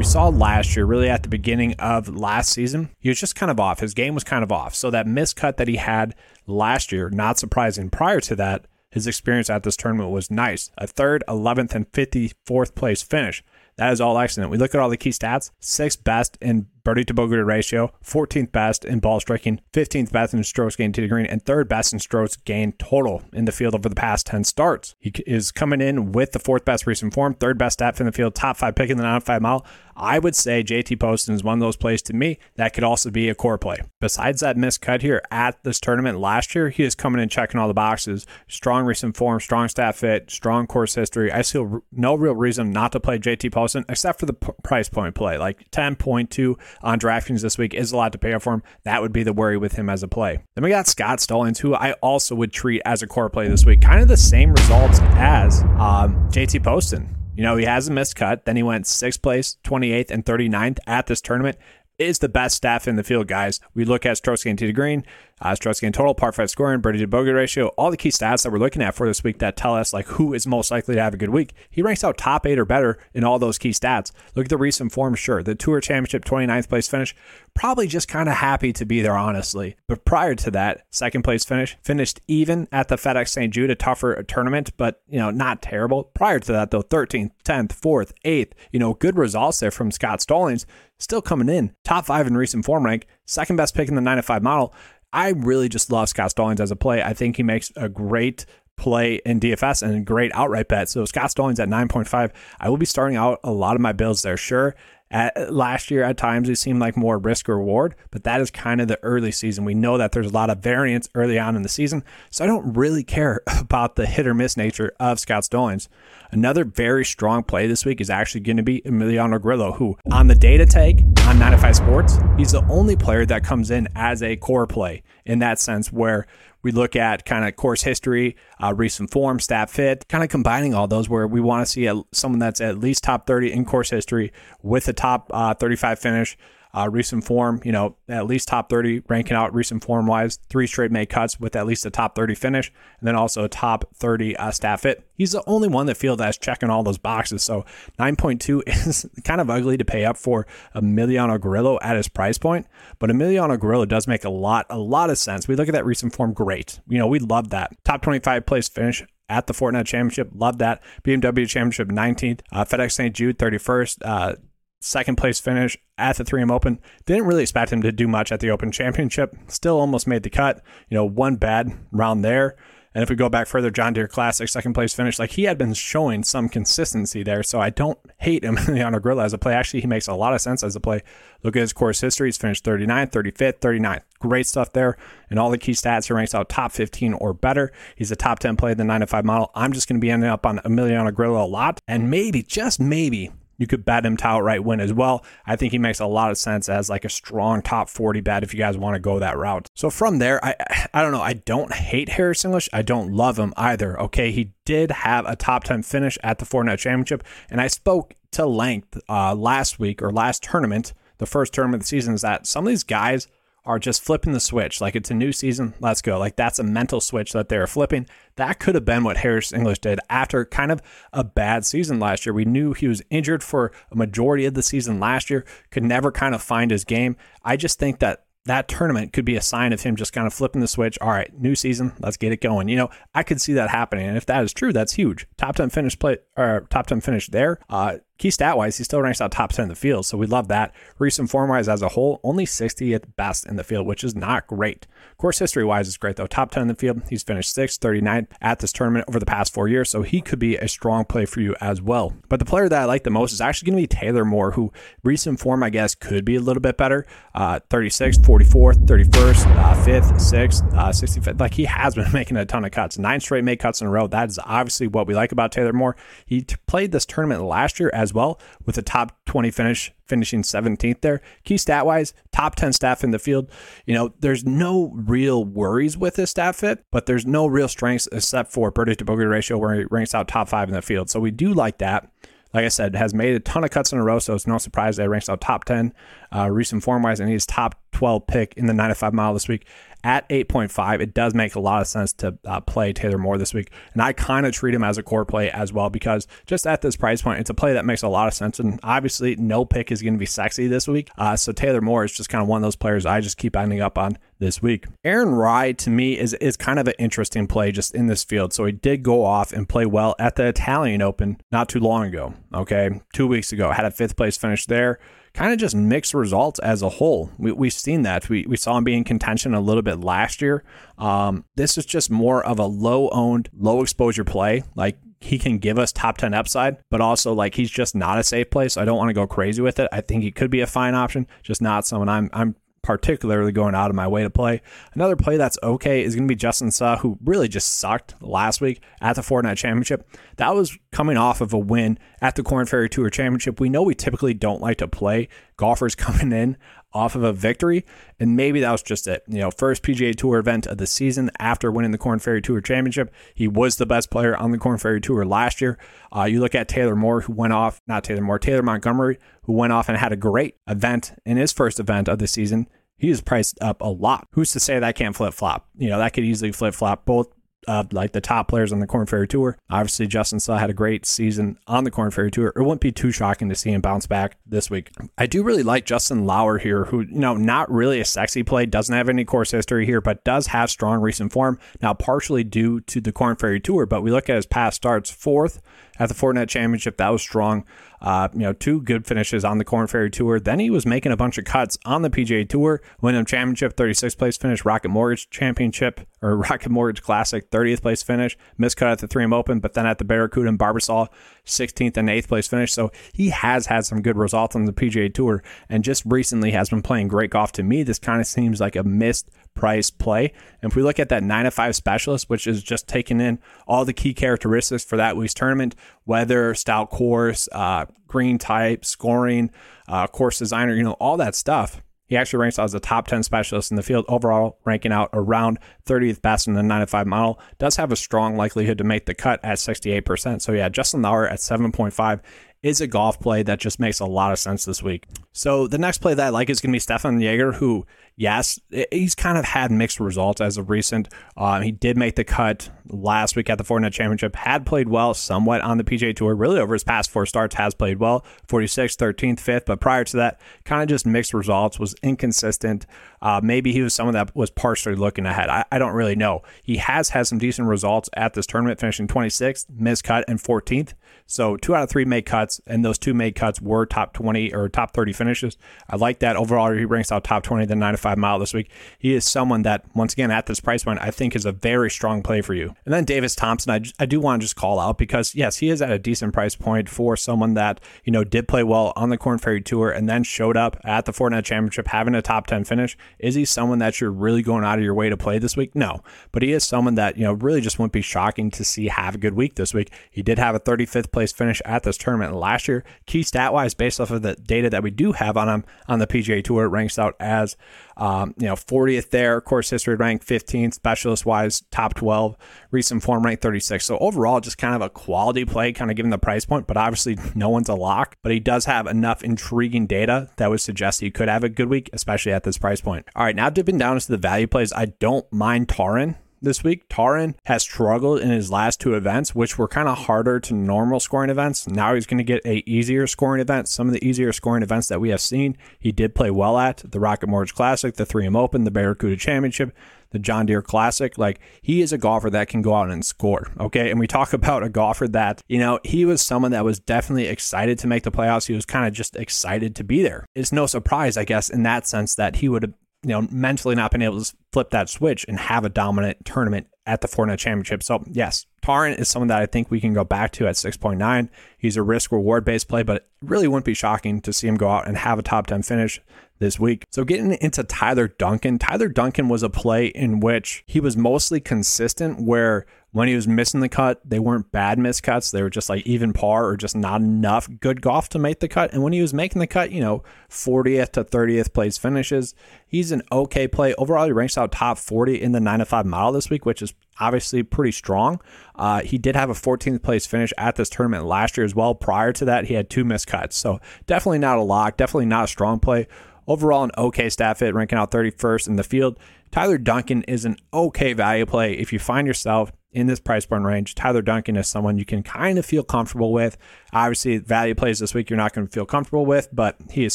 We 0.00 0.04
saw 0.04 0.28
last 0.28 0.76
year, 0.76 0.86
really 0.86 1.10
at 1.10 1.22
the 1.22 1.28
beginning 1.28 1.74
of 1.74 2.08
last 2.08 2.52
season, 2.54 2.88
he 2.98 3.10
was 3.10 3.20
just 3.20 3.36
kind 3.36 3.50
of 3.50 3.60
off. 3.60 3.80
His 3.80 3.92
game 3.92 4.14
was 4.14 4.24
kind 4.24 4.42
of 4.42 4.50
off. 4.50 4.74
So 4.74 4.90
that 4.90 5.04
miscut 5.06 5.58
that 5.58 5.68
he 5.68 5.76
had 5.76 6.14
last 6.46 6.90
year, 6.90 7.10
not 7.10 7.38
surprising. 7.38 7.90
Prior 7.90 8.18
to 8.20 8.36
that, 8.36 8.64
his 8.90 9.06
experience 9.06 9.50
at 9.50 9.62
this 9.62 9.76
tournament 9.76 10.10
was 10.10 10.30
nice. 10.30 10.70
A 10.78 10.86
third, 10.86 11.22
11th, 11.28 11.74
and 11.74 11.92
54th 11.92 12.74
place 12.74 13.02
finish. 13.02 13.44
That 13.76 13.92
is 13.92 14.00
all 14.00 14.18
excellent. 14.18 14.50
We 14.50 14.58
look 14.58 14.74
at 14.74 14.80
all 14.80 14.88
the 14.88 14.96
key 14.96 15.10
stats 15.10 15.50
sixth 15.60 16.02
best 16.02 16.36
in 16.40 16.66
birdie 16.84 17.04
to 17.04 17.14
bogey 17.14 17.36
ratio, 17.36 17.92
14th 18.04 18.52
best 18.52 18.84
in 18.84 19.00
ball 19.00 19.20
striking, 19.20 19.60
15th 19.72 20.12
best 20.12 20.34
in 20.34 20.42
strokes 20.44 20.76
gained 20.76 20.94
to 20.94 21.00
the 21.00 21.08
green, 21.08 21.26
and 21.26 21.44
third 21.44 21.68
best 21.68 21.92
in 21.92 21.98
strokes 21.98 22.36
gained 22.36 22.78
total 22.78 23.22
in 23.32 23.44
the 23.44 23.52
field 23.52 23.74
over 23.74 23.88
the 23.88 23.94
past 23.94 24.26
10 24.26 24.44
starts. 24.44 24.94
He 24.98 25.12
is 25.26 25.52
coming 25.52 25.80
in 25.80 26.12
with 26.12 26.32
the 26.32 26.38
fourth 26.38 26.64
best 26.64 26.86
recent 26.86 27.14
form, 27.14 27.34
third 27.34 27.58
best 27.58 27.74
stat 27.74 28.00
in 28.00 28.06
the 28.06 28.12
field, 28.12 28.34
top 28.34 28.56
five 28.56 28.74
pick 28.74 28.90
in 28.90 28.96
the 28.96 29.02
905 29.02 29.42
mile. 29.42 29.66
I 29.96 30.18
would 30.18 30.34
say 30.34 30.64
JT 30.64 30.98
Poston 30.98 31.34
is 31.34 31.44
one 31.44 31.58
of 31.58 31.60
those 31.60 31.76
plays 31.76 32.00
to 32.02 32.14
me 32.14 32.38
that 32.56 32.72
could 32.72 32.84
also 32.84 33.10
be 33.10 33.28
a 33.28 33.34
core 33.34 33.58
play. 33.58 33.76
Besides 34.00 34.40
that 34.40 34.56
missed 34.56 34.80
cut 34.80 35.02
here 35.02 35.20
at 35.30 35.62
this 35.62 35.78
tournament 35.78 36.18
last 36.18 36.54
year, 36.54 36.70
he 36.70 36.84
is 36.84 36.94
coming 36.94 37.20
in 37.20 37.28
checking 37.28 37.60
all 37.60 37.68
the 37.68 37.74
boxes. 37.74 38.26
Strong 38.48 38.86
recent 38.86 39.16
form, 39.16 39.40
strong 39.40 39.68
stat 39.68 39.94
fit, 39.94 40.30
strong 40.30 40.66
course 40.66 40.94
history. 40.94 41.30
I 41.30 41.42
see 41.42 41.62
no 41.92 42.14
real 42.14 42.34
reason 42.34 42.70
not 42.70 42.92
to 42.92 43.00
play 43.00 43.18
JT 43.18 43.52
Poston 43.52 43.84
except 43.90 44.20
for 44.20 44.26
the 44.26 44.32
p- 44.32 44.52
price 44.62 44.88
point 44.88 45.14
play. 45.14 45.36
Like 45.36 45.70
10.2 45.70 46.58
on 46.82 46.98
DraftKings 46.98 47.42
this 47.42 47.58
week 47.58 47.74
is 47.74 47.92
a 47.92 47.96
lot 47.96 48.12
to 48.12 48.18
pay 48.18 48.38
for 48.38 48.54
him. 48.54 48.62
That 48.84 49.02
would 49.02 49.12
be 49.12 49.22
the 49.22 49.32
worry 49.32 49.56
with 49.56 49.72
him 49.72 49.88
as 49.88 50.02
a 50.02 50.08
play. 50.08 50.40
Then 50.54 50.64
we 50.64 50.70
got 50.70 50.86
Scott 50.86 51.20
Stallings, 51.20 51.60
who 51.60 51.74
I 51.74 51.92
also 51.94 52.34
would 52.34 52.52
treat 52.52 52.82
as 52.84 53.02
a 53.02 53.06
core 53.06 53.30
play 53.30 53.48
this 53.48 53.64
week. 53.64 53.80
Kind 53.80 54.00
of 54.00 54.08
the 54.08 54.16
same 54.16 54.52
results 54.52 55.00
as 55.14 55.62
um, 55.78 56.28
JT 56.30 56.62
Poston. 56.62 57.16
You 57.36 57.44
know, 57.44 57.56
he 57.56 57.64
has 57.64 57.88
a 57.88 57.92
missed 57.92 58.16
cut. 58.16 58.44
Then 58.44 58.56
he 58.56 58.62
went 58.62 58.86
sixth 58.86 59.22
place, 59.22 59.56
28th, 59.64 60.10
and 60.10 60.24
39th 60.24 60.78
at 60.86 61.06
this 61.06 61.20
tournament. 61.20 61.56
Is 61.98 62.18
the 62.18 62.28
best 62.30 62.56
staff 62.56 62.88
in 62.88 62.96
the 62.96 63.04
field, 63.04 63.28
guys. 63.28 63.60
We 63.74 63.84
look 63.84 64.06
at 64.06 64.16
strokes 64.16 64.46
and 64.46 64.58
to 64.58 64.72
green, 64.72 65.04
uh, 65.40 65.54
strokes 65.54 65.80
gained 65.80 65.94
total, 65.94 66.14
par 66.14 66.32
five 66.32 66.50
scoring, 66.50 66.80
birdie 66.80 66.98
to 66.98 67.06
bogey 67.06 67.30
ratio, 67.30 67.68
all 67.68 67.90
the 67.90 67.96
key 67.96 68.10
stats 68.10 68.42
that 68.42 68.52
we're 68.52 68.58
looking 68.58 68.82
at 68.82 68.94
for 68.94 69.06
this 69.06 69.24
week 69.24 69.38
that 69.38 69.56
tell 69.56 69.74
us 69.74 69.92
like 69.92 70.06
who 70.06 70.34
is 70.34 70.46
most 70.46 70.70
likely 70.70 70.94
to 70.94 71.02
have 71.02 71.14
a 71.14 71.16
good 71.18 71.30
week. 71.30 71.52
He 71.70 71.82
ranks 71.82 72.04
out 72.04 72.18
top 72.18 72.46
eight 72.46 72.58
or 72.58 72.64
better 72.64 72.98
in 73.14 73.24
all 73.24 73.38
those 73.38 73.58
key 73.58 73.70
stats. 73.70 74.12
Look 74.34 74.46
at 74.46 74.50
the 74.50 74.58
recent 74.58 74.92
form, 74.92 75.14
sure. 75.14 75.42
The 75.42 75.54
Tour 75.54 75.80
Championship 75.80 76.24
29th 76.24 76.68
place 76.68 76.88
finish, 76.88 77.14
probably 77.54 77.86
just 77.86 78.08
kind 78.08 78.28
of 78.28 78.36
happy 78.36 78.72
to 78.74 78.84
be 78.84 79.00
there, 79.00 79.16
honestly. 79.16 79.76
But 79.88 80.04
prior 80.04 80.34
to 80.34 80.50
that, 80.52 80.82
second 80.90 81.22
place 81.22 81.44
finish, 81.44 81.76
finished 81.82 82.20
even 82.28 82.68
at 82.70 82.88
the 82.88 82.96
FedEx 82.96 83.28
St. 83.28 83.52
Jude, 83.52 83.70
a 83.70 83.74
tougher 83.74 84.22
tournament, 84.24 84.76
but 84.76 85.02
you 85.08 85.18
know, 85.18 85.30
not 85.30 85.62
terrible. 85.62 86.04
Prior 86.04 86.38
to 86.38 86.52
that, 86.52 86.70
though, 86.70 86.82
13th, 86.82 87.30
10th, 87.44 87.68
4th, 87.68 88.12
8th, 88.24 88.52
you 88.72 88.78
know, 88.78 88.94
good 88.94 89.16
results 89.16 89.60
there 89.60 89.70
from 89.70 89.90
Scott 89.90 90.20
Stallings, 90.20 90.66
still 90.98 91.22
coming 91.22 91.48
in. 91.48 91.74
Top 91.84 92.06
five 92.06 92.26
in 92.26 92.36
recent 92.36 92.64
form 92.64 92.84
rank, 92.84 93.06
second 93.26 93.56
best 93.56 93.74
pick 93.74 93.88
in 93.88 93.94
the 93.94 94.00
9 94.00 94.16
to 94.16 94.22
5 94.22 94.42
model. 94.42 94.74
I 95.12 95.30
really 95.30 95.68
just 95.68 95.90
love 95.90 96.08
Scott 96.08 96.30
Stallings 96.30 96.60
as 96.60 96.70
a 96.70 96.76
play. 96.76 97.02
I 97.02 97.14
think 97.14 97.36
he 97.36 97.42
makes 97.42 97.72
a 97.76 97.88
great 97.88 98.46
play 98.76 99.20
in 99.26 99.38
DFS 99.38 99.82
and 99.82 99.94
a 99.94 100.00
great 100.00 100.32
outright 100.34 100.68
bet. 100.68 100.88
So 100.88 101.04
Scott 101.04 101.30
Stallings 101.30 101.60
at 101.60 101.68
9.5. 101.68 102.32
I 102.58 102.68
will 102.68 102.78
be 102.78 102.86
starting 102.86 103.16
out 103.16 103.38
a 103.44 103.52
lot 103.52 103.76
of 103.76 103.80
my 103.80 103.92
builds 103.92 104.22
there. 104.22 104.36
Sure. 104.36 104.74
At, 105.12 105.52
last 105.52 105.90
year, 105.90 106.04
at 106.04 106.16
times, 106.16 106.48
it 106.48 106.56
seemed 106.56 106.78
like 106.78 106.96
more 106.96 107.18
risk 107.18 107.48
reward, 107.48 107.96
but 108.12 108.22
that 108.22 108.40
is 108.40 108.48
kind 108.48 108.80
of 108.80 108.86
the 108.86 109.02
early 109.02 109.32
season. 109.32 109.64
We 109.64 109.74
know 109.74 109.98
that 109.98 110.12
there's 110.12 110.28
a 110.28 110.32
lot 110.32 110.50
of 110.50 110.58
variance 110.58 111.08
early 111.16 111.36
on 111.36 111.56
in 111.56 111.62
the 111.62 111.68
season, 111.68 112.04
so 112.30 112.44
I 112.44 112.46
don't 112.46 112.74
really 112.74 113.02
care 113.02 113.40
about 113.58 113.96
the 113.96 114.06
hit 114.06 114.28
or 114.28 114.34
miss 114.34 114.56
nature 114.56 114.92
of 115.00 115.18
Scott 115.18 115.44
Stallings. 115.44 115.88
Another 116.30 116.64
very 116.64 117.04
strong 117.04 117.42
play 117.42 117.66
this 117.66 117.84
week 117.84 118.00
is 118.00 118.08
actually 118.08 118.42
going 118.42 118.58
to 118.58 118.62
be 118.62 118.82
Emiliano 118.82 119.40
Grillo, 119.40 119.72
who 119.72 119.98
on 120.12 120.28
the 120.28 120.36
data 120.36 120.64
tag 120.64 121.04
on 121.26 121.38
95 121.38 121.76
Sports, 121.76 122.18
he's 122.36 122.52
the 122.52 122.64
only 122.68 122.96
player 122.96 123.24
that 123.26 123.44
comes 123.44 123.70
in 123.70 123.88
as 123.94 124.22
a 124.22 124.36
core 124.36 124.66
play 124.66 125.02
in 125.24 125.38
that 125.40 125.58
sense, 125.58 125.92
where 125.92 126.26
we 126.62 126.72
look 126.72 126.96
at 126.96 127.24
kind 127.24 127.44
of 127.44 127.56
course 127.56 127.82
history, 127.82 128.36
uh, 128.62 128.74
recent 128.74 129.10
form, 129.10 129.40
stat 129.40 129.70
fit, 129.70 130.06
kind 130.08 130.22
of 130.22 130.30
combining 130.30 130.74
all 130.74 130.86
those 130.86 131.08
where 131.08 131.26
we 131.26 131.40
want 131.40 131.66
to 131.66 131.70
see 131.70 131.86
a, 131.86 132.02
someone 132.12 132.38
that's 132.38 132.60
at 132.60 132.78
least 132.78 133.04
top 133.04 133.26
30 133.26 133.52
in 133.52 133.64
course 133.64 133.90
history 133.90 134.32
with 134.62 134.88
a 134.88 134.92
top 134.92 135.30
uh, 135.32 135.54
35 135.54 135.98
finish 135.98 136.36
uh, 136.72 136.88
recent 136.90 137.24
form, 137.24 137.60
you 137.64 137.72
know, 137.72 137.96
at 138.08 138.26
least 138.26 138.48
top 138.48 138.70
30 138.70 139.02
ranking 139.08 139.36
out 139.36 139.54
recent 139.54 139.84
form 139.84 140.06
wise, 140.06 140.38
three 140.48 140.66
straight 140.66 140.90
made 140.90 141.08
cuts 141.08 141.40
with 141.40 141.56
at 141.56 141.66
least 141.66 141.84
a 141.86 141.90
top 141.90 142.14
30 142.14 142.34
finish, 142.34 142.72
and 143.00 143.08
then 143.08 143.14
also 143.14 143.44
a 143.44 143.48
top 143.48 143.84
30 143.96 144.36
uh, 144.36 144.50
stat 144.50 144.80
fit. 144.80 145.06
He's 145.14 145.32
the 145.32 145.42
only 145.46 145.68
one 145.68 145.86
that 145.86 145.96
feels 145.96 146.18
that's 146.18 146.38
checking 146.38 146.70
all 146.70 146.82
those 146.82 146.98
boxes. 146.98 147.42
So 147.42 147.64
9.2 147.98 148.62
is 148.86 149.06
kind 149.24 149.40
of 149.40 149.50
ugly 149.50 149.76
to 149.76 149.84
pay 149.84 150.04
up 150.04 150.16
for 150.16 150.46
Emiliano 150.74 151.40
Grillo 151.40 151.78
at 151.82 151.96
his 151.96 152.08
price 152.08 152.38
point, 152.38 152.66
but 152.98 153.10
Emiliano 153.10 153.58
Grillo 153.58 153.84
does 153.84 154.06
make 154.06 154.24
a 154.24 154.30
lot, 154.30 154.66
a 154.70 154.78
lot 154.78 155.10
of 155.10 155.18
sense. 155.18 155.48
We 155.48 155.56
look 155.56 155.68
at 155.68 155.72
that 155.72 155.86
recent 155.86 156.14
form, 156.14 156.32
great. 156.32 156.80
You 156.88 156.98
know, 156.98 157.06
we 157.06 157.18
love 157.18 157.50
that. 157.50 157.72
Top 157.84 158.02
25 158.02 158.46
place 158.46 158.68
finish 158.68 159.04
at 159.30 159.46
the 159.46 159.54
Fortinet 159.54 159.86
Championship. 159.86 160.30
Love 160.34 160.58
that. 160.58 160.82
BMW 161.04 161.48
Championship 161.48 161.88
19th. 161.88 162.40
Uh, 162.52 162.64
FedEx 162.64 162.92
St. 162.92 163.14
Jude 163.14 163.38
31st. 163.38 163.98
Uh, 164.02 164.34
second 164.80 165.16
place 165.16 165.40
finish 165.40 165.76
at 165.98 166.16
the 166.16 166.24
3M 166.24 166.50
Open. 166.50 166.80
Didn't 167.06 167.26
really 167.26 167.42
expect 167.42 167.72
him 167.72 167.82
to 167.82 167.92
do 167.92 168.08
much 168.08 168.32
at 168.32 168.40
the 168.40 168.50
Open 168.50 168.72
Championship. 168.72 169.34
Still 169.48 169.78
almost 169.78 170.06
made 170.06 170.22
the 170.22 170.30
cut. 170.30 170.62
You 170.88 170.96
know, 170.96 171.04
one 171.04 171.36
bad 171.36 171.72
round 171.92 172.24
there. 172.24 172.56
And 172.92 173.04
if 173.04 173.08
we 173.08 173.14
go 173.14 173.28
back 173.28 173.46
further, 173.46 173.70
John 173.70 173.92
Deere 173.92 174.08
Classic, 174.08 174.48
second 174.48 174.72
place 174.72 174.92
finish, 174.92 175.20
like 175.20 175.30
he 175.30 175.44
had 175.44 175.56
been 175.56 175.74
showing 175.74 176.24
some 176.24 176.48
consistency 176.48 177.22
there. 177.22 177.44
So 177.44 177.60
I 177.60 177.70
don't 177.70 177.98
hate 178.18 178.42
Emiliano 178.42 179.00
Grillo 179.00 179.22
as 179.22 179.32
a 179.32 179.38
play. 179.38 179.54
Actually, 179.54 179.82
he 179.82 179.86
makes 179.86 180.08
a 180.08 180.14
lot 180.14 180.34
of 180.34 180.40
sense 180.40 180.64
as 180.64 180.74
a 180.74 180.80
play. 180.80 181.02
Look 181.44 181.54
at 181.54 181.60
his 181.60 181.72
course 181.72 182.00
history. 182.00 182.26
He's 182.28 182.36
finished 182.36 182.64
39th, 182.64 183.12
35th, 183.12 183.60
39th. 183.60 184.02
Great 184.18 184.46
stuff 184.46 184.72
there. 184.72 184.96
And 185.30 185.38
all 185.38 185.50
the 185.50 185.58
key 185.58 185.72
stats, 185.72 186.08
he 186.08 186.14
ranks 186.14 186.34
out 186.34 186.48
top 186.48 186.72
15 186.72 187.14
or 187.14 187.32
better. 187.32 187.70
He's 187.94 188.10
a 188.10 188.16
top 188.16 188.40
10 188.40 188.56
play 188.56 188.72
in 188.72 188.78
the 188.78 188.84
9 188.84 189.00
to 189.00 189.06
5 189.06 189.24
model. 189.24 189.52
I'm 189.54 189.72
just 189.72 189.88
going 189.88 190.00
to 190.00 190.04
be 190.04 190.10
ending 190.10 190.28
up 190.28 190.44
on 190.44 190.58
Emiliano 190.58 191.14
Grillo 191.14 191.44
a 191.44 191.46
lot. 191.46 191.80
And 191.86 192.10
maybe, 192.10 192.42
just 192.42 192.80
maybe, 192.80 193.30
You 193.60 193.66
could 193.66 193.84
bet 193.84 194.06
him 194.06 194.16
to 194.16 194.26
outright 194.26 194.64
win 194.64 194.80
as 194.80 194.92
well. 194.92 195.22
I 195.46 195.54
think 195.54 195.72
he 195.72 195.78
makes 195.78 196.00
a 196.00 196.06
lot 196.06 196.30
of 196.30 196.38
sense 196.38 196.70
as 196.70 196.88
like 196.88 197.04
a 197.04 197.10
strong 197.10 197.60
top 197.60 197.90
40 197.90 198.22
bet 198.22 198.42
if 198.42 198.54
you 198.54 198.58
guys 198.58 198.78
want 198.78 198.94
to 198.94 199.00
go 199.00 199.18
that 199.18 199.36
route. 199.36 199.68
So 199.76 199.90
from 199.90 200.18
there, 200.18 200.42
I 200.42 200.56
I 200.94 201.02
don't 201.02 201.12
know. 201.12 201.20
I 201.20 201.34
don't 201.34 201.72
hate 201.72 202.08
Harris 202.08 202.44
English. 202.44 202.70
I 202.72 202.80
don't 202.80 203.12
love 203.12 203.38
him 203.38 203.52
either. 203.58 204.00
Okay, 204.00 204.32
he 204.32 204.54
did 204.64 204.90
have 204.90 205.26
a 205.26 205.36
top 205.36 205.64
10 205.64 205.82
finish 205.82 206.16
at 206.22 206.38
the 206.38 206.46
Fortinet 206.46 206.78
Championship, 206.78 207.22
and 207.50 207.60
I 207.60 207.66
spoke 207.66 208.14
to 208.32 208.46
length 208.46 208.98
uh, 209.08 209.34
last 209.34 209.78
week 209.78 210.02
or 210.02 210.10
last 210.10 210.42
tournament, 210.42 210.94
the 211.18 211.26
first 211.26 211.52
tournament 211.52 211.82
of 211.82 211.84
the 211.84 211.88
season, 211.88 212.14
is 212.14 212.22
that 212.22 212.46
some 212.46 212.66
of 212.66 212.70
these 212.70 212.84
guys 212.84 213.28
are 213.64 213.78
just 213.78 214.02
flipping 214.02 214.32
the 214.32 214.40
switch. 214.40 214.80
Like 214.80 214.96
it's 214.96 215.10
a 215.10 215.14
new 215.14 215.32
season, 215.32 215.74
let's 215.80 216.02
go. 216.02 216.18
Like 216.18 216.36
that's 216.36 216.58
a 216.58 216.64
mental 216.64 217.00
switch 217.00 217.32
that 217.32 217.48
they're 217.48 217.66
flipping. 217.66 218.06
That 218.36 218.58
could 218.58 218.74
have 218.74 218.84
been 218.84 219.04
what 219.04 219.18
Harris 219.18 219.52
English 219.52 219.80
did 219.80 220.00
after 220.08 220.44
kind 220.44 220.72
of 220.72 220.80
a 221.12 221.24
bad 221.24 221.64
season 221.64 221.98
last 222.00 222.24
year. 222.24 222.32
We 222.32 222.44
knew 222.44 222.72
he 222.72 222.88
was 222.88 223.02
injured 223.10 223.42
for 223.42 223.72
a 223.90 223.96
majority 223.96 224.46
of 224.46 224.54
the 224.54 224.62
season 224.62 225.00
last 225.00 225.30
year, 225.30 225.44
could 225.70 225.84
never 225.84 226.10
kind 226.10 226.34
of 226.34 226.42
find 226.42 226.70
his 226.70 226.84
game. 226.84 227.16
I 227.44 227.56
just 227.56 227.78
think 227.78 227.98
that 227.98 228.24
that 228.46 228.68
tournament 228.68 229.12
could 229.12 229.24
be 229.24 229.36
a 229.36 229.42
sign 229.42 229.72
of 229.72 229.82
him 229.82 229.96
just 229.96 230.12
kind 230.12 230.26
of 230.26 230.32
flipping 230.32 230.62
the 230.62 230.68
switch. 230.68 230.98
All 231.00 231.10
right, 231.10 231.30
new 231.38 231.54
season, 231.54 231.92
let's 232.00 232.16
get 232.16 232.32
it 232.32 232.40
going. 232.40 232.68
You 232.68 232.76
know, 232.76 232.90
I 233.14 233.22
could 233.22 233.40
see 233.40 233.52
that 233.52 233.70
happening, 233.70 234.06
and 234.08 234.16
if 234.16 234.26
that 234.26 234.42
is 234.42 234.52
true, 234.52 234.72
that's 234.72 234.94
huge. 234.94 235.26
Top 235.36 235.56
ten 235.56 235.70
finish 235.70 235.98
play 235.98 236.18
or 236.36 236.66
top 236.70 236.86
ten 236.86 237.00
finish 237.00 237.28
there. 237.28 237.58
Uh, 237.68 237.98
Key 238.20 238.30
stat 238.30 238.58
wise, 238.58 238.76
he 238.76 238.84
still 238.84 239.00
ranks 239.00 239.22
out 239.22 239.32
top 239.32 239.50
10 239.50 239.62
in 239.62 239.68
the 239.70 239.74
field, 239.74 240.04
so 240.04 240.18
we 240.18 240.26
love 240.26 240.48
that. 240.48 240.74
Recent 240.98 241.30
form 241.30 241.48
wise, 241.48 241.70
as 241.70 241.80
a 241.80 241.88
whole, 241.88 242.20
only 242.22 242.44
60th 242.44 243.16
best 243.16 243.46
in 243.46 243.56
the 243.56 243.64
field, 243.64 243.86
which 243.86 244.04
is 244.04 244.14
not 244.14 244.46
great. 244.46 244.86
Course 245.20 245.38
history 245.38 245.64
wise 245.66 245.86
is 245.86 245.98
great, 245.98 246.16
though. 246.16 246.26
Top 246.26 246.50
10 246.50 246.62
in 246.62 246.68
the 246.68 246.74
field. 246.74 247.02
He's 247.10 247.22
finished 247.22 247.54
6th, 247.54 247.76
39 247.76 248.26
at 248.40 248.60
this 248.60 248.72
tournament 248.72 249.04
over 249.06 249.18
the 249.18 249.26
past 249.26 249.52
four 249.52 249.68
years, 249.68 249.90
so 249.90 250.00
he 250.00 250.22
could 250.22 250.38
be 250.38 250.56
a 250.56 250.66
strong 250.66 251.04
play 251.04 251.26
for 251.26 251.42
you 251.42 251.54
as 251.60 251.82
well. 251.82 252.14
But 252.30 252.38
the 252.38 252.46
player 252.46 252.70
that 252.70 252.82
I 252.82 252.86
like 252.86 253.04
the 253.04 253.10
most 253.10 253.32
is 253.32 253.40
actually 253.42 253.70
going 253.70 253.82
to 253.82 253.82
be 253.82 254.00
Taylor 254.00 254.24
Moore, 254.24 254.52
who 254.52 254.72
recent 255.02 255.38
form, 255.38 255.62
I 255.62 255.68
guess, 255.68 255.94
could 255.94 256.24
be 256.24 256.36
a 256.36 256.40
little 256.40 256.62
bit 256.62 256.78
better. 256.78 257.06
Uh, 257.34 257.60
36th, 257.68 258.22
44th, 258.22 258.86
31st, 258.86 259.46
uh, 259.56 259.84
5th, 259.84 260.12
6th, 260.14 260.74
uh, 260.74 260.88
65th. 260.88 261.38
Like 261.38 261.52
he 261.52 261.66
has 261.66 261.94
been 261.94 262.10
making 262.14 262.38
a 262.38 262.46
ton 262.46 262.64
of 262.64 262.70
cuts. 262.70 262.98
Nine 262.98 263.20
straight 263.20 263.44
make 263.44 263.60
cuts 263.60 263.82
in 263.82 263.88
a 263.88 263.90
row. 263.90 264.06
That 264.06 264.30
is 264.30 264.38
obviously 264.42 264.88
what 264.88 265.06
we 265.06 265.14
like 265.14 265.32
about 265.32 265.52
Taylor 265.52 265.74
Moore. 265.74 265.96
He 266.24 266.40
t- 266.40 266.56
played 266.66 266.92
this 266.92 267.04
tournament 267.04 267.42
last 267.42 267.78
year 267.78 267.90
as 267.92 268.09
well 268.12 268.40
with 268.66 268.76
a 268.78 268.82
top 268.82 269.18
20 269.26 269.50
finish, 269.50 269.92
finishing 270.06 270.42
17th 270.42 271.00
there. 271.00 271.20
Key 271.44 271.56
stat 271.56 271.86
wise, 271.86 272.12
top 272.32 272.54
10 272.54 272.72
staff 272.72 273.04
in 273.04 273.10
the 273.10 273.18
field. 273.18 273.50
You 273.86 273.94
know, 273.94 274.14
there's 274.20 274.44
no 274.44 274.92
real 274.94 275.44
worries 275.44 275.96
with 275.96 276.16
his 276.16 276.30
stat 276.30 276.56
fit, 276.56 276.84
but 276.90 277.06
there's 277.06 277.26
no 277.26 277.46
real 277.46 277.68
strengths 277.68 278.08
except 278.12 278.52
for 278.52 278.70
birdie 278.70 278.96
to 278.96 279.04
bogey 279.04 279.24
ratio 279.24 279.58
where 279.58 279.74
he 279.74 279.84
ranks 279.90 280.14
out 280.14 280.28
top 280.28 280.48
five 280.48 280.68
in 280.68 280.74
the 280.74 280.82
field. 280.82 281.10
So 281.10 281.20
we 281.20 281.30
do 281.30 281.52
like 281.52 281.78
that 281.78 282.10
like 282.52 282.64
I 282.64 282.68
said, 282.68 282.96
has 282.96 283.14
made 283.14 283.34
a 283.34 283.40
ton 283.40 283.62
of 283.64 283.70
cuts 283.70 283.92
in 283.92 283.98
a 283.98 284.04
row, 284.04 284.18
so 284.18 284.34
it's 284.34 284.46
no 284.46 284.58
surprise 284.58 284.96
that 284.96 285.04
he 285.04 285.08
ranks 285.08 285.28
out 285.28 285.40
top 285.40 285.64
10 285.64 285.92
uh, 286.34 286.50
recent 286.50 286.82
form 286.82 287.02
wise, 287.02 287.20
and 287.20 287.30
he's 287.30 287.46
top 287.46 287.76
12 287.92 288.26
pick 288.26 288.54
in 288.56 288.66
the 288.66 288.74
95 288.74 289.14
mile 289.14 289.34
this 289.34 289.46
week 289.46 289.66
at 290.04 290.28
8.5, 290.28 291.00
it 291.00 291.14
does 291.14 291.34
make 291.34 291.54
a 291.54 291.60
lot 291.60 291.80
of 291.80 291.86
sense 291.86 292.12
to 292.14 292.38
uh, 292.44 292.60
play 292.60 292.92
Taylor 292.92 293.18
Moore 293.18 293.38
this 293.38 293.54
week. 293.54 293.70
And 293.92 294.02
I 294.02 294.12
kind 294.12 294.46
of 294.46 294.52
treat 294.52 294.74
him 294.74 294.84
as 294.84 294.98
a 294.98 295.02
core 295.02 295.24
play 295.24 295.50
as 295.50 295.72
well 295.72 295.90
because 295.90 296.26
just 296.46 296.66
at 296.66 296.80
this 296.80 296.96
price 296.96 297.22
point, 297.22 297.40
it's 297.40 297.50
a 297.50 297.54
play 297.54 297.72
that 297.74 297.84
makes 297.84 298.02
a 298.02 298.08
lot 298.08 298.28
of 298.28 298.34
sense. 298.34 298.58
And 298.58 298.80
obviously, 298.82 299.36
no 299.36 299.64
pick 299.64 299.92
is 299.92 300.02
going 300.02 300.14
to 300.14 300.18
be 300.18 300.26
sexy 300.26 300.66
this 300.66 300.88
week. 300.88 301.10
Uh, 301.18 301.36
so 301.36 301.52
Taylor 301.52 301.80
Moore 301.80 302.04
is 302.04 302.12
just 302.12 302.28
kind 302.28 302.42
of 302.42 302.48
one 302.48 302.58
of 302.58 302.62
those 302.62 302.76
players 302.76 303.06
I 303.06 303.20
just 303.20 303.38
keep 303.38 303.56
ending 303.56 303.80
up 303.80 303.98
on 303.98 304.18
this 304.38 304.62
week. 304.62 304.86
Aaron 305.04 305.34
Rai 305.34 305.74
to 305.74 305.90
me 305.90 306.18
is 306.18 306.34
is 306.34 306.56
kind 306.56 306.78
of 306.78 306.88
an 306.88 306.94
interesting 306.98 307.46
play 307.46 307.72
just 307.72 307.94
in 307.94 308.06
this 308.06 308.24
field. 308.24 308.52
So 308.52 308.64
he 308.64 308.72
did 308.72 309.02
go 309.02 309.24
off 309.24 309.52
and 309.52 309.68
play 309.68 309.86
well 309.86 310.14
at 310.18 310.36
the 310.36 310.46
Italian 310.46 311.02
Open 311.02 311.38
not 311.52 311.68
too 311.68 311.80
long 311.80 312.04
ago. 312.04 312.34
Okay, 312.54 313.00
two 313.12 313.26
weeks 313.26 313.52
ago, 313.52 313.70
had 313.70 313.84
a 313.84 313.90
fifth 313.90 314.16
place 314.16 314.36
finish 314.36 314.66
there 314.66 314.98
kind 315.32 315.52
of 315.52 315.58
just 315.58 315.74
mixed 315.74 316.14
results 316.14 316.58
as 316.60 316.82
a 316.82 316.88
whole. 316.88 317.30
We, 317.38 317.52
we've 317.52 317.72
seen 317.72 318.02
that. 318.02 318.28
We, 318.28 318.44
we 318.46 318.56
saw 318.56 318.76
him 318.76 318.84
be 318.84 318.94
in 318.94 319.04
contention 319.04 319.54
a 319.54 319.60
little 319.60 319.82
bit 319.82 320.00
last 320.00 320.42
year. 320.42 320.64
Um, 320.98 321.44
this 321.56 321.78
is 321.78 321.86
just 321.86 322.10
more 322.10 322.44
of 322.44 322.58
a 322.58 322.66
low 322.66 323.08
owned, 323.10 323.48
low 323.56 323.82
exposure 323.82 324.24
play. 324.24 324.64
Like 324.74 324.98
he 325.20 325.38
can 325.38 325.58
give 325.58 325.78
us 325.78 325.92
top 325.92 326.16
10 326.16 326.34
upside, 326.34 326.78
but 326.90 327.00
also 327.00 327.32
like 327.32 327.54
he's 327.54 327.70
just 327.70 327.94
not 327.94 328.18
a 328.18 328.24
safe 328.24 328.50
play. 328.50 328.68
So 328.68 328.80
I 328.80 328.84
don't 328.84 328.96
want 328.96 329.10
to 329.10 329.14
go 329.14 329.26
crazy 329.26 329.62
with 329.62 329.78
it. 329.78 329.88
I 329.92 330.00
think 330.00 330.22
he 330.22 330.30
could 330.30 330.50
be 330.50 330.60
a 330.60 330.66
fine 330.66 330.94
option, 330.94 331.26
just 331.42 331.60
not 331.60 331.86
someone 331.86 332.08
I'm, 332.08 332.30
I'm 332.32 332.56
particularly 332.82 333.52
going 333.52 333.74
out 333.74 333.90
of 333.90 333.96
my 333.96 334.08
way 334.08 334.22
to 334.22 334.30
play. 334.30 334.62
Another 334.94 335.16
play 335.16 335.36
that's 335.36 335.58
okay 335.62 336.02
is 336.02 336.14
going 336.14 336.26
to 336.26 336.32
be 336.32 336.36
Justin 336.36 336.70
Suh, 336.70 336.96
who 336.96 337.18
really 337.24 337.48
just 337.48 337.78
sucked 337.78 338.14
last 338.20 338.60
week 338.60 338.80
at 339.00 339.16
the 339.16 339.22
Fortinet 339.22 339.56
Championship. 339.56 340.08
That 340.36 340.54
was 340.54 340.78
coming 340.90 341.16
off 341.16 341.40
of 341.40 341.52
a 341.52 341.58
win 341.58 341.98
at 342.22 342.36
the 342.36 342.42
Korn 342.42 342.66
Ferry 342.66 342.88
Tour 342.88 343.10
Championship. 343.10 343.60
We 343.60 343.68
know 343.68 343.82
we 343.82 343.94
typically 343.94 344.34
don't 344.34 344.60
like 344.60 344.78
to 344.78 344.88
play 344.88 345.28
golfers 345.56 345.94
coming 345.96 346.32
in 346.32 346.56
off 346.92 347.14
of 347.14 347.22
a 347.22 347.32
victory, 347.32 347.84
and 348.18 348.36
maybe 348.36 348.60
that 348.60 348.70
was 348.72 348.82
just 348.82 349.06
it. 349.06 349.22
You 349.28 349.38
know, 349.38 349.50
first 349.50 349.82
PGA 349.82 350.14
Tour 350.14 350.38
event 350.38 350.66
of 350.66 350.78
the 350.78 350.86
season 350.86 351.30
after 351.38 351.70
winning 351.70 351.90
the 351.90 351.98
Korn 351.98 352.18
Ferry 352.18 352.42
Tour 352.42 352.60
Championship. 352.60 353.12
He 353.34 353.48
was 353.48 353.76
the 353.76 353.86
best 353.86 354.10
player 354.10 354.36
on 354.36 354.50
the 354.50 354.58
Korn 354.58 354.78
Ferry 354.78 355.00
Tour 355.00 355.24
last 355.24 355.60
year. 355.60 355.78
Uh, 356.14 356.24
you 356.24 356.40
look 356.40 356.54
at 356.54 356.68
Taylor 356.68 356.96
Moore, 356.96 357.22
who 357.22 357.32
went 357.32 357.52
off, 357.52 357.80
not 357.86 358.04
Taylor 358.04 358.22
Moore, 358.22 358.38
Taylor 358.38 358.62
Montgomery, 358.62 359.18
who 359.44 359.52
went 359.52 359.72
off 359.72 359.88
and 359.88 359.98
had 359.98 360.12
a 360.12 360.16
great 360.16 360.56
event 360.68 361.12
in 361.24 361.36
his 361.36 361.52
first 361.52 361.80
event 361.80 362.08
of 362.08 362.18
the 362.18 362.26
season. 362.26 362.68
He 362.96 363.08
is 363.08 363.22
priced 363.22 363.56
up 363.62 363.80
a 363.80 363.88
lot. 363.88 364.28
Who's 364.32 364.52
to 364.52 364.60
say 364.60 364.78
that 364.78 364.94
can't 364.94 365.16
flip 365.16 365.32
flop? 365.32 365.68
You 365.76 365.88
know, 365.88 365.98
that 365.98 366.12
could 366.12 366.24
easily 366.24 366.52
flip 366.52 366.74
flop 366.74 367.06
both 367.06 367.28
uh, 367.68 367.84
like 367.92 368.12
the 368.12 368.20
top 368.20 368.48
players 368.48 368.72
on 368.72 368.80
the 368.80 368.86
Korn 368.86 369.06
Ferry 369.06 369.28
Tour. 369.28 369.58
Obviously, 369.68 370.06
Justin 370.06 370.40
Suh 370.40 370.56
had 370.56 370.70
a 370.70 370.74
great 370.74 371.06
season 371.06 371.58
on 371.66 371.84
the 371.84 371.90
Korn 371.90 372.10
Ferry 372.10 372.30
Tour. 372.30 372.52
It 372.56 372.60
wouldn't 372.60 372.80
be 372.80 372.92
too 372.92 373.12
shocking 373.12 373.48
to 373.48 373.54
see 373.54 373.70
him 373.70 373.80
bounce 373.80 374.06
back 374.06 374.36
this 374.46 374.70
week. 374.70 374.90
I 375.18 375.26
do 375.26 375.42
really 375.42 375.62
like 375.62 375.84
Justin 375.86 376.26
Lower 376.26 376.58
here, 376.58 376.84
who, 376.84 377.00
you 377.02 377.18
know, 377.18 377.36
not 377.36 377.70
really 377.70 378.00
a 378.00 378.04
sexy 378.04 378.42
play, 378.42 378.66
doesn't 378.66 378.94
have 378.94 379.08
any 379.08 379.24
course 379.24 379.50
history 379.50 379.86
here, 379.86 380.00
but 380.00 380.24
does 380.24 380.48
have 380.48 380.70
strong 380.70 381.00
recent 381.00 381.32
form. 381.32 381.58
Now, 381.82 381.94
partially 381.94 382.44
due 382.44 382.80
to 382.82 383.00
the 383.00 383.12
Corn 383.12 383.36
Ferry 383.36 383.60
Tour, 383.60 383.86
but 383.86 384.02
we 384.02 384.10
look 384.10 384.28
at 384.28 384.36
his 384.36 384.46
past 384.46 384.76
starts 384.76 385.10
fourth 385.10 385.60
at 386.00 386.08
the 386.08 386.14
Fortinet 386.14 386.48
Championship. 386.48 386.96
That 386.96 387.10
was 387.10 387.22
strong. 387.22 387.64
Uh, 388.00 388.28
you 388.32 388.40
know, 388.40 388.54
two 388.54 388.80
good 388.80 389.06
finishes 389.06 389.44
on 389.44 389.58
the 389.58 389.64
Korn 389.64 389.86
Ferry 389.86 390.10
Tour. 390.10 390.40
Then 390.40 390.58
he 390.58 390.70
was 390.70 390.86
making 390.86 391.12
a 391.12 391.16
bunch 391.16 391.36
of 391.36 391.44
cuts 391.44 391.76
on 391.84 392.00
the 392.00 392.08
PGA 392.08 392.48
Tour, 392.48 392.80
Wyndham 393.02 393.26
Championship, 393.26 393.76
36th 393.76 394.16
place 394.16 394.38
finish, 394.38 394.64
Rocket 394.64 394.88
Mortgage 394.88 395.28
Championship 395.28 396.00
or 396.22 396.36
Rocket 396.50 396.70
Mortgage 396.70 397.02
Classic, 397.02 397.50
30th 397.50 397.82
place 397.82 398.02
finish, 398.02 398.38
miscut 398.58 398.90
at 398.90 398.98
the 399.00 399.08
3M 399.08 399.34
Open, 399.34 399.60
but 399.60 399.74
then 399.74 399.86
at 399.86 399.98
the 399.98 400.04
Barracuda 400.04 400.48
and 400.48 400.58
Barbasol, 400.58 401.08
16th 401.50 401.96
and 401.96 402.08
8th 402.08 402.28
place 402.28 402.48
finish. 402.48 402.72
So 402.72 402.90
he 403.12 403.30
has 403.30 403.66
had 403.66 403.84
some 403.84 404.02
good 404.02 404.16
results 404.16 404.56
on 404.56 404.64
the 404.64 404.72
PGA 404.72 405.12
Tour 405.12 405.42
and 405.68 405.84
just 405.84 406.02
recently 406.06 406.52
has 406.52 406.70
been 406.70 406.82
playing 406.82 407.08
great 407.08 407.30
golf. 407.30 407.52
To 407.52 407.62
me, 407.62 407.82
this 407.82 407.98
kind 407.98 408.20
of 408.20 408.26
seems 408.26 408.60
like 408.60 408.76
a 408.76 408.82
missed 408.82 409.30
price 409.54 409.90
play. 409.90 410.32
And 410.62 410.70
if 410.70 410.76
we 410.76 410.82
look 410.82 410.98
at 410.98 411.08
that 411.10 411.22
9 411.22 411.44
to 411.44 411.50
5 411.50 411.76
specialist, 411.76 412.30
which 412.30 412.46
is 412.46 412.62
just 412.62 412.88
taking 412.88 413.20
in 413.20 413.38
all 413.66 413.84
the 413.84 413.92
key 413.92 414.14
characteristics 414.14 414.84
for 414.84 414.96
that 414.96 415.16
week's 415.16 415.34
tournament 415.34 415.74
weather, 416.06 416.54
stout 416.54 416.90
course, 416.90 417.48
uh, 417.52 417.86
green 418.06 418.38
type, 418.38 418.84
scoring, 418.84 419.50
uh, 419.88 420.06
course 420.06 420.38
designer, 420.38 420.74
you 420.74 420.82
know, 420.82 420.92
all 420.92 421.16
that 421.16 421.34
stuff. 421.34 421.82
He 422.10 422.16
actually 422.16 422.40
ranks 422.40 422.58
as 422.58 422.74
a 422.74 422.80
top 422.80 423.06
10 423.06 423.22
specialist 423.22 423.70
in 423.70 423.76
the 423.76 423.84
field, 423.84 424.04
overall 424.08 424.58
ranking 424.64 424.90
out 424.90 425.10
around 425.12 425.60
30th 425.86 426.20
best 426.20 426.48
in 426.48 426.54
the 426.54 426.62
9 426.62 426.80
to 426.80 426.86
5 426.88 427.06
model. 427.06 427.38
Does 427.58 427.76
have 427.76 427.92
a 427.92 427.96
strong 427.96 428.36
likelihood 428.36 428.78
to 428.78 428.84
make 428.84 429.06
the 429.06 429.14
cut 429.14 429.38
at 429.44 429.58
68%. 429.58 430.42
So, 430.42 430.50
yeah, 430.50 430.68
Justin 430.68 431.02
Lower 431.02 431.28
at 431.28 431.38
7.5 431.38 432.20
is 432.64 432.80
a 432.80 432.88
golf 432.88 433.20
play 433.20 433.44
that 433.44 433.60
just 433.60 433.78
makes 433.78 434.00
a 434.00 434.06
lot 434.06 434.32
of 434.32 434.40
sense 434.40 434.64
this 434.64 434.82
week. 434.82 435.06
So 435.32 435.68
the 435.68 435.78
next 435.78 435.98
play 435.98 436.14
that 436.14 436.26
I 436.26 436.28
like 436.30 436.50
is 436.50 436.60
going 436.60 436.72
to 436.72 436.74
be 436.74 436.80
Stephan 436.80 437.20
Jaeger, 437.20 437.52
who, 437.52 437.86
yes, 438.16 438.58
he's 438.90 439.14
kind 439.14 439.38
of 439.38 439.44
had 439.44 439.70
mixed 439.70 440.00
results 440.00 440.40
as 440.40 440.56
of 440.56 440.70
recent. 440.70 441.08
Um, 441.36 441.62
he 441.62 441.70
did 441.70 441.96
make 441.96 442.16
the 442.16 442.24
cut 442.24 442.68
last 442.88 443.36
week 443.36 443.48
at 443.48 443.56
the 443.56 443.62
Fortinet 443.62 443.92
Championship, 443.92 444.34
had 444.34 444.66
played 444.66 444.88
well 444.88 445.14
somewhat 445.14 445.60
on 445.60 445.78
the 445.78 445.84
PGA 445.84 446.14
Tour, 446.16 446.34
really 446.34 446.58
over 446.58 446.74
his 446.74 446.82
past 446.82 447.10
four 447.10 447.26
starts, 447.26 447.54
has 447.54 447.74
played 447.74 448.00
well 448.00 448.24
46th, 448.48 448.96
13th, 448.96 449.36
5th. 449.38 449.66
But 449.66 449.80
prior 449.80 450.02
to 450.02 450.16
that, 450.16 450.40
kind 450.64 450.82
of 450.82 450.88
just 450.88 451.06
mixed 451.06 451.32
results, 451.32 451.78
was 451.78 451.94
inconsistent. 452.02 452.86
Uh, 453.22 453.40
maybe 453.42 453.72
he 453.72 453.82
was 453.82 453.94
someone 453.94 454.14
that 454.14 454.34
was 454.34 454.50
partially 454.50 454.96
looking 454.96 455.26
ahead. 455.26 455.48
I, 455.48 455.64
I 455.70 455.78
don't 455.78 455.92
really 455.92 456.16
know. 456.16 456.42
He 456.64 456.78
has 456.78 457.10
had 457.10 457.28
some 457.28 457.38
decent 457.38 457.68
results 457.68 458.10
at 458.14 458.34
this 458.34 458.46
tournament, 458.46 458.80
finishing 458.80 459.06
26th, 459.06 459.66
missed 459.70 460.02
cut, 460.02 460.24
and 460.26 460.40
14th. 460.40 460.94
So 461.26 461.56
two 461.56 461.76
out 461.76 461.84
of 461.84 461.90
three 461.90 462.04
made 462.04 462.26
cuts, 462.26 462.60
and 462.66 462.84
those 462.84 462.98
two 462.98 463.14
made 463.14 463.36
cuts 463.36 463.60
were 463.60 463.86
top 463.86 464.14
20 464.14 464.52
or 464.52 464.68
top 464.68 464.92
30 464.92 465.12
finishes. 465.20 465.56
I 465.88 465.96
like 465.96 466.18
that. 466.18 466.36
Overall, 466.36 466.72
he 466.72 466.84
ranks 466.84 467.10
out 467.12 467.24
top 467.24 467.44
20 467.44 467.66
the 467.66 467.74
9-5 467.74 468.16
mile 468.16 468.38
this 468.38 468.52
week. 468.52 468.70
He 468.98 469.14
is 469.14 469.24
someone 469.24 469.62
that, 469.62 469.84
once 469.94 470.12
again, 470.12 470.30
at 470.32 470.46
this 470.46 470.60
price 470.60 470.84
point, 470.84 470.98
I 471.00 471.10
think 471.12 471.34
is 471.34 471.46
a 471.46 471.52
very 471.52 471.90
strong 471.90 472.22
play 472.22 472.40
for 472.40 472.54
you. 472.54 472.74
And 472.84 472.92
then 472.92 473.04
Davis 473.04 473.34
Thompson, 473.34 473.70
I, 473.70 474.02
I 474.02 474.06
do 474.06 474.20
want 474.20 474.42
to 474.42 474.44
just 474.44 474.56
call 474.56 474.78
out 474.78 474.98
because, 474.98 475.34
yes, 475.34 475.58
he 475.58 475.70
is 475.70 475.80
at 475.80 475.90
a 475.90 475.98
decent 475.98 476.32
price 476.32 476.56
point 476.56 476.88
for 476.88 477.16
someone 477.16 477.54
that, 477.54 477.80
you 478.04 478.12
know, 478.12 478.24
did 478.24 478.48
play 478.48 478.62
well 478.62 478.92
on 478.96 479.08
the 479.08 479.18
Korn 479.18 479.38
Ferry 479.38 479.62
Tour 479.62 479.90
and 479.90 480.08
then 480.08 480.24
showed 480.24 480.56
up 480.56 480.76
at 480.84 481.04
the 481.04 481.12
Fortinet 481.12 481.44
Championship 481.44 481.86
having 481.86 482.14
a 482.14 482.22
top 482.22 482.48
10 482.48 482.64
finish. 482.64 482.98
Is 483.18 483.36
he 483.36 483.44
someone 483.44 483.78
that 483.78 484.00
you're 484.00 484.10
really 484.10 484.42
going 484.42 484.64
out 484.64 484.78
of 484.78 484.84
your 484.84 484.94
way 484.94 485.08
to 485.08 485.16
play 485.16 485.38
this 485.38 485.56
week? 485.56 485.76
No. 485.76 486.02
But 486.32 486.42
he 486.42 486.52
is 486.52 486.64
someone 486.64 486.96
that, 486.96 487.16
you 487.16 487.24
know, 487.24 487.34
really 487.34 487.60
just 487.60 487.78
wouldn't 487.78 487.92
be 487.92 488.02
shocking 488.02 488.50
to 488.50 488.64
see 488.64 488.88
have 488.88 489.14
a 489.14 489.18
good 489.18 489.34
week 489.34 489.54
this 489.54 489.72
week. 489.72 489.90
He 490.10 490.22
did 490.22 490.38
have 490.38 490.54
a 490.54 490.60
35th 490.60 491.12
place 491.12 491.30
place 491.30 491.32
finish 491.32 491.60
at 491.64 491.82
this 491.82 491.96
tournament 491.96 492.34
last 492.34 492.68
year. 492.68 492.84
Key 493.06 493.22
stat 493.22 493.52
wise, 493.52 493.74
based 493.74 494.00
off 494.00 494.10
of 494.10 494.22
the 494.22 494.34
data 494.36 494.70
that 494.70 494.82
we 494.82 494.90
do 494.90 495.09
have 495.12 495.36
on 495.36 495.48
him 495.48 495.64
on 495.88 495.98
the 495.98 496.06
PGA 496.06 496.42
Tour, 496.42 496.64
it 496.64 496.68
ranks 496.68 496.98
out 496.98 497.16
as 497.20 497.56
um, 497.96 498.34
you 498.38 498.46
know 498.46 498.54
40th 498.54 499.10
there. 499.10 499.40
Course 499.40 499.70
history 499.70 499.94
ranked 499.94 500.26
15th. 500.26 500.74
Specialist 500.74 501.26
wise, 501.26 501.62
top 501.70 501.94
12. 501.94 502.36
Recent 502.70 503.02
form 503.02 503.24
ranked 503.24 503.42
36. 503.42 503.84
So 503.84 503.98
overall, 503.98 504.40
just 504.40 504.58
kind 504.58 504.74
of 504.74 504.82
a 504.82 504.90
quality 504.90 505.44
play, 505.44 505.72
kind 505.72 505.90
of 505.90 505.96
given 505.96 506.10
the 506.10 506.18
price 506.18 506.44
point. 506.44 506.66
But 506.66 506.76
obviously, 506.76 507.18
no 507.34 507.48
one's 507.48 507.68
a 507.68 507.74
lock. 507.74 508.16
But 508.22 508.32
he 508.32 508.40
does 508.40 508.64
have 508.64 508.86
enough 508.86 509.22
intriguing 509.22 509.86
data 509.86 510.30
that 510.36 510.50
would 510.50 510.60
suggest 510.60 511.00
he 511.00 511.10
could 511.10 511.28
have 511.28 511.44
a 511.44 511.48
good 511.48 511.68
week, 511.68 511.90
especially 511.92 512.32
at 512.32 512.44
this 512.44 512.58
price 512.58 512.80
point. 512.80 513.06
All 513.14 513.24
right, 513.24 513.36
now 513.36 513.50
dipping 513.50 513.78
down 513.78 513.96
into 513.96 514.08
the 514.08 514.18
value 514.18 514.46
plays, 514.46 514.72
I 514.72 514.86
don't 514.86 515.30
mind 515.32 515.68
Tarren 515.68 516.16
this 516.40 516.64
week. 516.64 516.88
Tarren 516.88 517.34
has 517.44 517.62
struggled 517.62 518.20
in 518.20 518.30
his 518.30 518.50
last 518.50 518.80
two 518.80 518.94
events, 518.94 519.34
which 519.34 519.58
were 519.58 519.68
kind 519.68 519.88
of 519.88 519.98
harder 519.98 520.40
to 520.40 520.54
normal 520.54 521.00
scoring 521.00 521.30
events. 521.30 521.66
Now 521.68 521.94
he's 521.94 522.06
going 522.06 522.18
to 522.18 522.24
get 522.24 522.44
a 522.44 522.68
easier 522.68 523.06
scoring 523.06 523.40
event. 523.40 523.68
Some 523.68 523.86
of 523.86 523.92
the 523.92 524.06
easier 524.06 524.32
scoring 524.32 524.62
events 524.62 524.88
that 524.88 525.00
we 525.00 525.10
have 525.10 525.20
seen, 525.20 525.56
he 525.78 525.92
did 525.92 526.14
play 526.14 526.30
well 526.30 526.58
at 526.58 526.78
the 526.78 527.00
Rocket 527.00 527.28
Mortgage 527.28 527.54
Classic, 527.54 527.94
the 527.94 528.06
3M 528.06 528.36
Open, 528.36 528.64
the 528.64 528.70
Barracuda 528.70 529.16
Championship, 529.16 529.74
the 530.10 530.18
John 530.18 530.46
Deere 530.46 530.62
Classic. 530.62 531.16
Like 531.16 531.40
he 531.62 531.82
is 531.82 531.92
a 531.92 531.98
golfer 531.98 532.30
that 532.30 532.48
can 532.48 532.62
go 532.62 532.74
out 532.74 532.90
and 532.90 533.04
score. 533.04 533.50
Okay. 533.58 533.90
And 533.90 534.00
we 534.00 534.06
talk 534.06 534.32
about 534.40 534.62
a 534.62 534.68
golfer 534.68 535.08
that, 535.08 535.42
you 535.48 535.58
know, 535.58 535.80
he 535.84 536.04
was 536.04 536.22
someone 536.22 536.52
that 536.52 536.64
was 536.64 536.80
definitely 536.80 537.26
excited 537.26 537.78
to 537.80 537.86
make 537.86 538.02
the 538.02 538.12
playoffs. 538.12 538.46
He 538.46 538.54
was 538.54 538.66
kind 538.66 538.86
of 538.86 538.92
just 538.92 539.16
excited 539.16 539.74
to 539.76 539.84
be 539.84 540.02
there. 540.02 540.26
It's 540.34 540.52
no 540.52 540.66
surprise, 540.66 541.16
I 541.16 541.24
guess, 541.24 541.48
in 541.48 541.62
that 541.64 541.86
sense 541.86 542.14
that 542.16 542.36
he 542.36 542.48
would 542.48 542.62
have 542.62 542.74
you 543.02 543.10
know, 543.10 543.26
mentally 543.30 543.74
not 543.74 543.90
been 543.90 544.02
able 544.02 544.22
to 544.22 544.34
flip 544.52 544.70
that 544.70 544.88
switch 544.88 545.24
and 545.28 545.38
have 545.38 545.64
a 545.64 545.68
dominant 545.68 546.24
tournament 546.24 546.66
at 546.86 547.00
the 547.00 547.08
Fortinet 547.08 547.38
Championship. 547.38 547.82
So, 547.82 548.02
yes, 548.10 548.46
Tarren 548.62 548.98
is 548.98 549.08
someone 549.08 549.28
that 549.28 549.40
I 549.40 549.46
think 549.46 549.70
we 549.70 549.80
can 549.80 549.94
go 549.94 550.04
back 550.04 550.32
to 550.32 550.46
at 550.46 550.56
6.9. 550.56 551.28
He's 551.56 551.76
a 551.76 551.82
risk 551.82 552.12
reward 552.12 552.44
based 552.44 552.68
play, 552.68 552.82
but 552.82 552.96
it 552.96 553.06
really 553.22 553.48
wouldn't 553.48 553.64
be 553.64 553.74
shocking 553.74 554.20
to 554.22 554.32
see 554.32 554.48
him 554.48 554.56
go 554.56 554.68
out 554.68 554.88
and 554.88 554.96
have 554.96 555.18
a 555.18 555.22
top 555.22 555.46
10 555.46 555.62
finish 555.62 556.00
this 556.40 556.58
week. 556.58 556.84
So, 556.90 557.04
getting 557.04 557.32
into 557.34 557.62
Tyler 557.62 558.08
Duncan, 558.08 558.58
Tyler 558.58 558.88
Duncan 558.88 559.28
was 559.28 559.42
a 559.42 559.50
play 559.50 559.86
in 559.86 560.20
which 560.20 560.64
he 560.66 560.80
was 560.80 560.96
mostly 560.96 561.38
consistent, 561.38 562.20
where 562.20 562.66
when 562.92 563.06
he 563.06 563.14
was 563.14 563.28
missing 563.28 563.60
the 563.60 563.68
cut, 563.68 564.00
they 564.04 564.18
weren't 564.18 564.50
bad 564.50 564.78
miscuts. 564.78 565.30
They 565.30 565.42
were 565.42 565.50
just 565.50 565.68
like 565.68 565.86
even 565.86 566.12
par 566.12 566.46
or 566.46 566.56
just 566.56 566.74
not 566.74 567.00
enough 567.00 567.48
good 567.60 567.80
golf 567.80 568.08
to 568.10 568.18
make 568.18 568.40
the 568.40 568.48
cut. 568.48 568.72
And 568.72 568.82
when 568.82 568.92
he 568.92 569.00
was 569.00 569.14
making 569.14 569.38
the 569.38 569.46
cut, 569.46 569.70
you 569.70 569.80
know, 569.80 570.02
40th 570.28 570.92
to 570.92 571.04
30th 571.04 571.52
place 571.52 571.78
finishes, 571.78 572.34
he's 572.66 572.90
an 572.90 573.02
okay 573.12 573.46
play. 573.46 573.74
Overall, 573.74 574.06
he 574.06 574.12
ranks 574.12 574.36
out 574.36 574.50
top 574.50 574.76
40 574.76 575.20
in 575.20 575.30
the 575.32 575.40
9 575.40 575.60
to 575.60 575.64
5 575.64 575.86
model 575.86 576.12
this 576.12 576.30
week, 576.30 576.44
which 576.44 576.62
is 576.62 576.74
obviously 576.98 577.44
pretty 577.44 577.72
strong. 577.72 578.20
Uh, 578.56 578.80
he 578.82 578.98
did 578.98 579.14
have 579.14 579.30
a 579.30 579.34
14th 579.34 579.82
place 579.82 580.06
finish 580.06 580.32
at 580.36 580.56
this 580.56 580.68
tournament 580.68 581.06
last 581.06 581.36
year 581.36 581.44
as 581.44 581.54
well. 581.54 581.74
Prior 581.76 582.12
to 582.12 582.24
that, 582.24 582.46
he 582.46 582.54
had 582.54 582.68
two 582.68 582.84
miscuts. 582.84 583.34
So 583.34 583.60
definitely 583.86 584.18
not 584.18 584.38
a 584.38 584.42
lock, 584.42 584.76
definitely 584.76 585.06
not 585.06 585.24
a 585.24 585.28
strong 585.28 585.60
play. 585.60 585.86
Overall, 586.26 586.64
an 586.64 586.70
okay 586.76 587.08
stat 587.08 587.38
fit, 587.38 587.54
ranking 587.54 587.78
out 587.78 587.90
31st 587.90 588.48
in 588.48 588.56
the 588.56 588.64
field. 588.64 588.98
Tyler 589.30 589.58
Duncan 589.58 590.02
is 590.04 590.24
an 590.24 590.36
okay 590.52 590.92
value 590.92 591.24
play 591.24 591.54
if 591.54 591.72
you 591.72 591.78
find 591.78 592.06
yourself 592.06 592.52
in 592.72 592.86
this 592.86 593.00
price 593.00 593.26
point 593.26 593.44
range. 593.44 593.74
Tyler 593.74 594.02
Duncan 594.02 594.36
is 594.36 594.48
someone 594.48 594.78
you 594.78 594.84
can 594.84 595.02
kind 595.02 595.38
of 595.38 595.46
feel 595.46 595.62
comfortable 595.62 596.12
with. 596.12 596.36
Obviously, 596.72 597.18
value 597.18 597.54
plays 597.54 597.78
this 597.78 597.94
week 597.94 598.10
you're 598.10 598.16
not 598.16 598.32
going 598.32 598.46
to 598.46 598.52
feel 598.52 598.66
comfortable 598.66 599.06
with, 599.06 599.28
but 599.32 599.56
he 599.70 599.84
is 599.84 599.94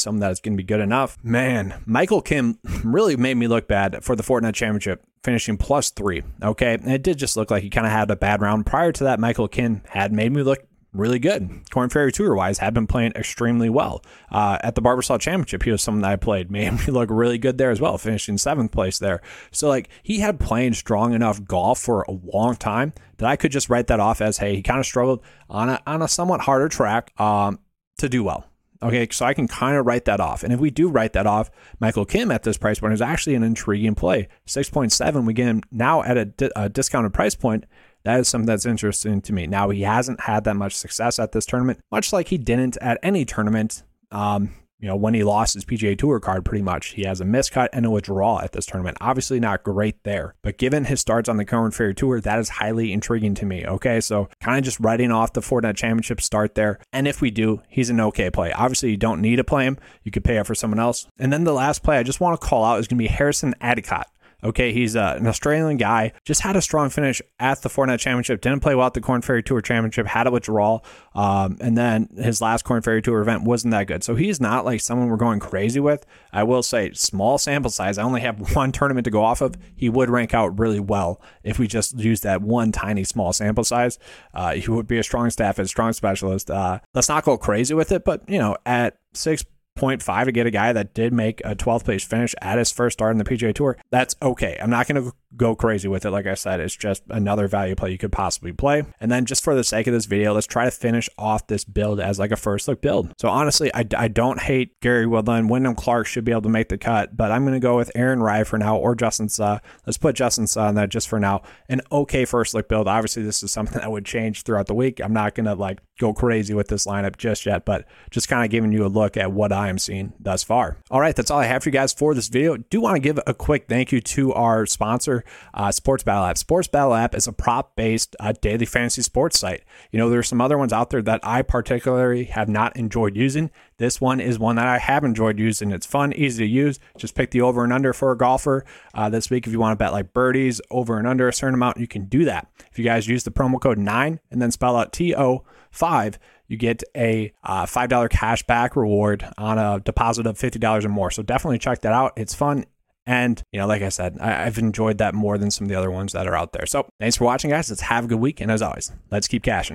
someone 0.00 0.20
that 0.20 0.32
is 0.32 0.40
going 0.40 0.54
to 0.54 0.62
be 0.62 0.66
good 0.66 0.80
enough. 0.80 1.16
Man, 1.22 1.80
Michael 1.86 2.20
Kim 2.20 2.58
really 2.84 3.16
made 3.16 3.36
me 3.36 3.48
look 3.48 3.66
bad 3.66 4.04
for 4.04 4.14
the 4.14 4.22
Fortinet 4.22 4.54
Championship, 4.54 5.02
finishing 5.22 5.56
plus 5.56 5.90
three. 5.90 6.22
Okay. 6.42 6.78
It 6.84 7.02
did 7.02 7.18
just 7.18 7.36
look 7.36 7.50
like 7.50 7.62
he 7.62 7.70
kind 7.70 7.86
of 7.86 7.92
had 7.92 8.10
a 8.10 8.16
bad 8.16 8.40
round. 8.40 8.66
Prior 8.66 8.92
to 8.92 9.04
that, 9.04 9.20
Michael 9.20 9.48
Kim 9.48 9.82
had 9.88 10.12
made 10.12 10.32
me 10.32 10.42
look 10.42 10.66
really 10.98 11.18
good. 11.18 11.62
Korn 11.70 11.88
Ferry 11.88 12.12
Tour 12.12 12.34
wise, 12.34 12.58
had 12.58 12.74
been 12.74 12.86
playing 12.86 13.12
extremely 13.12 13.68
well. 13.68 14.02
Uh, 14.30 14.58
at 14.62 14.74
the 14.74 14.82
Barbasol 14.82 15.20
Championship, 15.20 15.62
he 15.62 15.70
was 15.70 15.82
someone 15.82 16.02
that 16.02 16.12
I 16.12 16.16
played, 16.16 16.50
made 16.50 16.72
me 16.72 16.86
look 16.86 17.10
really 17.10 17.38
good 17.38 17.58
there 17.58 17.70
as 17.70 17.80
well, 17.80 17.98
finishing 17.98 18.38
seventh 18.38 18.72
place 18.72 18.98
there. 18.98 19.20
So, 19.50 19.68
like, 19.68 19.88
he 20.02 20.20
had 20.20 20.40
playing 20.40 20.74
strong 20.74 21.14
enough 21.14 21.44
golf 21.44 21.78
for 21.78 22.02
a 22.02 22.12
long 22.12 22.56
time 22.56 22.92
that 23.18 23.28
I 23.28 23.36
could 23.36 23.52
just 23.52 23.70
write 23.70 23.86
that 23.88 24.00
off 24.00 24.20
as, 24.20 24.38
hey, 24.38 24.56
he 24.56 24.62
kind 24.62 24.80
of 24.80 24.86
struggled 24.86 25.22
on 25.48 25.68
a, 25.68 25.82
on 25.86 26.02
a 26.02 26.08
somewhat 26.08 26.40
harder 26.42 26.68
track 26.68 27.18
um, 27.20 27.58
to 27.98 28.08
do 28.08 28.24
well. 28.24 28.46
Okay, 28.82 29.08
so 29.10 29.24
I 29.24 29.32
can 29.32 29.48
kind 29.48 29.76
of 29.76 29.86
write 29.86 30.04
that 30.04 30.20
off. 30.20 30.42
And 30.42 30.52
if 30.52 30.60
we 30.60 30.70
do 30.70 30.88
write 30.88 31.14
that 31.14 31.26
off, 31.26 31.50
Michael 31.80 32.04
Kim 32.04 32.30
at 32.30 32.42
this 32.42 32.58
price 32.58 32.78
point 32.78 32.92
is 32.92 33.00
actually 33.00 33.34
an 33.34 33.42
intriguing 33.42 33.94
play. 33.94 34.28
6.7, 34.46 35.26
we 35.26 35.32
get 35.32 35.46
him 35.46 35.62
now 35.70 36.02
at 36.02 36.18
a, 36.18 36.24
di- 36.26 36.50
a 36.54 36.68
discounted 36.68 37.14
price 37.14 37.34
point 37.34 37.64
that 38.06 38.20
is 38.20 38.28
something 38.28 38.46
that's 38.46 38.66
interesting 38.66 39.20
to 39.22 39.32
me. 39.32 39.48
Now, 39.48 39.68
he 39.70 39.82
hasn't 39.82 40.20
had 40.20 40.44
that 40.44 40.54
much 40.54 40.76
success 40.76 41.18
at 41.18 41.32
this 41.32 41.44
tournament, 41.44 41.80
much 41.90 42.12
like 42.12 42.28
he 42.28 42.38
didn't 42.38 42.76
at 42.80 43.00
any 43.02 43.24
tournament. 43.24 43.82
Um, 44.12 44.54
you 44.78 44.86
know, 44.86 44.94
when 44.94 45.14
he 45.14 45.24
lost 45.24 45.54
his 45.54 45.64
PGA 45.64 45.98
Tour 45.98 46.20
card, 46.20 46.44
pretty 46.44 46.62
much. 46.62 46.88
He 46.88 47.02
has 47.02 47.20
a 47.20 47.24
miscut 47.24 47.68
and 47.72 47.84
a 47.84 47.90
withdrawal 47.90 48.38
at 48.40 48.52
this 48.52 48.64
tournament. 48.64 48.96
Obviously, 49.00 49.40
not 49.40 49.64
great 49.64 50.04
there. 50.04 50.36
But 50.42 50.56
given 50.56 50.84
his 50.84 51.00
starts 51.00 51.28
on 51.28 51.36
the 51.36 51.44
Korn 51.44 51.72
Ferry 51.72 51.94
Tour, 51.94 52.20
that 52.20 52.38
is 52.38 52.48
highly 52.48 52.92
intriguing 52.92 53.34
to 53.36 53.46
me. 53.46 53.66
Okay. 53.66 54.00
So, 54.00 54.28
kind 54.40 54.58
of 54.58 54.64
just 54.64 54.78
writing 54.78 55.10
off 55.10 55.32
the 55.32 55.40
Fortinet 55.40 55.76
Championship 55.76 56.20
start 56.20 56.54
there. 56.54 56.78
And 56.92 57.08
if 57.08 57.20
we 57.20 57.32
do, 57.32 57.60
he's 57.68 57.90
an 57.90 58.00
okay 58.00 58.30
play. 58.30 58.52
Obviously, 58.52 58.90
you 58.90 58.96
don't 58.96 59.20
need 59.20 59.36
to 59.36 59.44
play 59.44 59.64
him. 59.64 59.78
You 60.04 60.12
could 60.12 60.24
pay 60.24 60.38
up 60.38 60.46
for 60.46 60.54
someone 60.54 60.78
else. 60.78 61.08
And 61.18 61.32
then 61.32 61.42
the 61.42 61.52
last 61.52 61.82
play 61.82 61.98
I 61.98 62.04
just 62.04 62.20
want 62.20 62.40
to 62.40 62.46
call 62.46 62.64
out 62.64 62.78
is 62.78 62.86
going 62.86 62.98
to 62.98 63.02
be 63.02 63.08
Harrison 63.08 63.54
Endycott. 63.60 64.04
Okay, 64.44 64.72
he's 64.72 64.94
uh, 64.94 65.16
an 65.18 65.26
Australian 65.26 65.78
guy. 65.78 66.12
Just 66.24 66.42
had 66.42 66.56
a 66.56 66.62
strong 66.62 66.90
finish 66.90 67.22
at 67.38 67.62
the 67.62 67.70
Fortinet 67.70 67.98
Championship. 67.98 68.40
Didn't 68.42 68.60
play 68.60 68.74
well 68.74 68.86
at 68.86 68.94
the 68.94 69.00
Korn 69.00 69.22
Ferry 69.22 69.42
Tour 69.42 69.62
Championship. 69.62 70.06
Had 70.06 70.26
a 70.26 70.30
withdrawal, 70.30 70.84
um, 71.14 71.56
and 71.60 71.76
then 71.76 72.08
his 72.16 72.40
last 72.40 72.64
Korn 72.64 72.82
Ferry 72.82 73.00
Tour 73.00 73.20
event 73.20 73.44
wasn't 73.44 73.72
that 73.72 73.86
good. 73.86 74.04
So 74.04 74.14
he's 74.14 74.40
not 74.40 74.64
like 74.64 74.80
someone 74.80 75.08
we're 75.08 75.16
going 75.16 75.40
crazy 75.40 75.80
with. 75.80 76.04
I 76.32 76.42
will 76.42 76.62
say, 76.62 76.92
small 76.92 77.38
sample 77.38 77.70
size. 77.70 77.96
I 77.96 78.02
only 78.02 78.20
have 78.20 78.54
one 78.54 78.72
tournament 78.72 79.06
to 79.06 79.10
go 79.10 79.24
off 79.24 79.40
of. 79.40 79.54
He 79.74 79.88
would 79.88 80.10
rank 80.10 80.34
out 80.34 80.58
really 80.58 80.80
well 80.80 81.20
if 81.42 81.58
we 81.58 81.66
just 81.66 81.98
use 81.98 82.20
that 82.20 82.42
one 82.42 82.72
tiny 82.72 83.04
small 83.04 83.32
sample 83.32 83.64
size. 83.64 83.98
Uh, 84.34 84.54
he 84.54 84.70
would 84.70 84.86
be 84.86 84.98
a 84.98 85.02
strong 85.02 85.30
staff, 85.30 85.58
and 85.58 85.68
strong 85.68 85.94
specialist. 85.94 86.50
Uh, 86.50 86.80
let's 86.94 87.08
not 87.08 87.24
go 87.24 87.38
crazy 87.38 87.74
with 87.74 87.90
it, 87.90 88.04
but 88.04 88.28
you 88.28 88.38
know, 88.38 88.56
at 88.66 88.98
six 89.14 89.44
0.5 89.76 90.24
to 90.24 90.32
get 90.32 90.46
a 90.46 90.50
guy 90.50 90.72
that 90.72 90.94
did 90.94 91.12
make 91.12 91.40
a 91.44 91.54
12th 91.54 91.84
place 91.84 92.04
finish 92.04 92.34
at 92.40 92.58
his 92.58 92.72
first 92.72 92.94
start 92.94 93.12
in 93.12 93.18
the 93.18 93.24
PGA 93.24 93.54
Tour, 93.54 93.76
that's 93.90 94.16
okay. 94.22 94.58
I'm 94.60 94.70
not 94.70 94.88
going 94.88 95.02
to 95.02 95.12
go 95.36 95.54
crazy 95.54 95.88
with 95.88 96.04
it. 96.04 96.10
Like 96.10 96.26
I 96.26 96.34
said, 96.34 96.60
it's 96.60 96.76
just 96.76 97.02
another 97.08 97.46
value 97.48 97.74
play 97.74 97.90
you 97.90 97.98
could 97.98 98.12
possibly 98.12 98.52
play. 98.52 98.84
And 99.00 99.10
then 99.10 99.26
just 99.26 99.44
for 99.44 99.54
the 99.54 99.64
sake 99.64 99.86
of 99.86 99.92
this 99.92 100.06
video, 100.06 100.32
let's 100.32 100.46
try 100.46 100.64
to 100.64 100.70
finish 100.70 101.08
off 101.18 101.46
this 101.46 101.64
build 101.64 102.00
as 102.00 102.18
like 102.18 102.30
a 102.30 102.36
first 102.36 102.68
look 102.68 102.80
build. 102.80 103.12
So 103.18 103.28
honestly, 103.28 103.70
I, 103.74 103.86
I 103.96 104.08
don't 104.08 104.40
hate 104.40 104.78
Gary 104.80 105.06
Woodland. 105.06 105.50
Wyndham 105.50 105.74
Clark 105.74 106.06
should 106.06 106.24
be 106.24 106.32
able 106.32 106.42
to 106.42 106.48
make 106.48 106.68
the 106.68 106.78
cut, 106.78 107.16
but 107.16 107.30
I'm 107.30 107.44
going 107.44 107.54
to 107.54 107.60
go 107.60 107.76
with 107.76 107.90
Aaron 107.94 108.22
Rai 108.22 108.44
for 108.44 108.58
now 108.58 108.76
or 108.76 108.94
Justin 108.94 109.28
Suh. 109.28 109.58
Let's 109.86 109.98
put 109.98 110.16
Justin 110.16 110.46
Suh 110.46 110.68
on 110.68 110.74
that 110.76 110.88
just 110.88 111.08
for 111.08 111.20
now. 111.20 111.42
An 111.68 111.80
okay 111.92 112.24
first 112.24 112.54
look 112.54 112.68
build. 112.68 112.88
Obviously, 112.88 113.22
this 113.22 113.42
is 113.42 113.50
something 113.50 113.78
that 113.80 113.90
would 113.90 114.04
change 114.04 114.42
throughout 114.42 114.66
the 114.66 114.74
week. 114.74 115.00
I'm 115.00 115.12
not 115.12 115.34
going 115.34 115.46
to 115.46 115.54
like 115.54 115.80
go 115.98 116.12
crazy 116.12 116.54
with 116.54 116.68
this 116.68 116.86
lineup 116.86 117.16
just 117.16 117.46
yet, 117.46 117.64
but 117.64 117.86
just 118.10 118.28
kind 118.28 118.44
of 118.44 118.50
giving 118.50 118.72
you 118.72 118.84
a 118.84 118.88
look 118.88 119.16
at 119.16 119.32
what 119.32 119.52
I 119.66 119.70
am 119.70 119.78
seeing 119.78 120.12
thus 120.20 120.44
far. 120.44 120.78
All 120.90 121.00
right, 121.00 121.14
that's 121.14 121.28
all 121.28 121.40
I 121.40 121.46
have 121.46 121.64
for 121.64 121.70
you 121.70 121.72
guys 121.72 121.92
for 121.92 122.14
this 122.14 122.28
video. 122.28 122.56
Do 122.56 122.80
want 122.80 122.94
to 122.94 123.00
give 123.00 123.18
a 123.26 123.34
quick 123.34 123.66
thank 123.68 123.90
you 123.90 124.00
to 124.00 124.32
our 124.32 124.64
sponsor, 124.64 125.24
uh, 125.54 125.72
Sports 125.72 126.04
Battle 126.04 126.24
App. 126.24 126.38
Sports 126.38 126.68
Battle 126.68 126.94
App 126.94 127.16
is 127.16 127.26
a 127.26 127.32
prop 127.32 127.74
based 127.74 128.14
uh, 128.20 128.32
daily 128.40 128.64
fantasy 128.64 129.02
sports 129.02 129.40
site. 129.40 129.64
You 129.90 129.98
know, 129.98 130.08
there's 130.08 130.28
some 130.28 130.40
other 130.40 130.56
ones 130.56 130.72
out 130.72 130.90
there 130.90 131.02
that 131.02 131.20
I 131.24 131.42
particularly 131.42 132.24
have 132.24 132.48
not 132.48 132.76
enjoyed 132.76 133.16
using. 133.16 133.50
This 133.78 134.00
one 134.00 134.20
is 134.20 134.38
one 134.38 134.54
that 134.56 134.68
I 134.68 134.78
have 134.78 135.02
enjoyed 135.02 135.38
using. 135.38 135.72
It's 135.72 135.84
fun, 135.84 136.12
easy 136.12 136.44
to 136.44 136.50
use. 136.50 136.78
Just 136.96 137.16
pick 137.16 137.32
the 137.32 137.40
over 137.40 137.64
and 137.64 137.72
under 137.72 137.92
for 137.92 138.12
a 138.12 138.16
golfer. 138.16 138.64
Uh, 138.94 139.08
this 139.08 139.30
week, 139.30 139.48
if 139.48 139.52
you 139.52 139.58
want 139.58 139.72
to 139.72 139.84
bet 139.84 139.92
like 139.92 140.12
birdies 140.12 140.60
over 140.70 140.96
and 140.96 141.08
under 141.08 141.28
a 141.28 141.32
certain 141.32 141.54
amount, 141.54 141.78
you 141.78 141.88
can 141.88 142.04
do 142.04 142.24
that. 142.24 142.46
If 142.70 142.78
you 142.78 142.84
guys 142.84 143.08
use 143.08 143.24
the 143.24 143.32
promo 143.32 143.60
code 143.60 143.78
9 143.78 144.20
and 144.30 144.40
then 144.40 144.52
spell 144.52 144.76
out 144.76 144.92
TO5, 144.92 146.18
you 146.48 146.56
get 146.56 146.82
a 146.96 147.32
uh, 147.44 147.66
$5 147.66 148.10
cash 148.10 148.42
back 148.44 148.76
reward 148.76 149.26
on 149.38 149.58
a 149.58 149.80
deposit 149.80 150.26
of 150.26 150.38
$50 150.38 150.84
or 150.84 150.88
more. 150.88 151.10
So 151.10 151.22
definitely 151.22 151.58
check 151.58 151.80
that 151.82 151.92
out. 151.92 152.12
It's 152.16 152.34
fun. 152.34 152.64
And, 153.06 153.40
you 153.52 153.60
know, 153.60 153.68
like 153.68 153.82
I 153.82 153.88
said, 153.88 154.18
I, 154.20 154.44
have 154.44 154.58
enjoyed 154.58 154.98
that 154.98 155.14
more 155.14 155.38
than 155.38 155.50
some 155.52 155.66
of 155.66 155.68
the 155.68 155.76
other 155.76 155.92
ones 155.92 156.12
that 156.12 156.26
are 156.26 156.36
out 156.36 156.52
there. 156.52 156.66
So 156.66 156.88
thanks 156.98 157.16
for 157.16 157.24
watching, 157.24 157.50
guys. 157.50 157.70
Let's 157.70 157.82
have 157.82 158.06
a 158.06 158.08
good 158.08 158.18
week. 158.18 158.40
And 158.40 158.50
as 158.50 158.62
always, 158.62 158.90
let's 159.10 159.28
keep 159.28 159.44
cashing. 159.44 159.74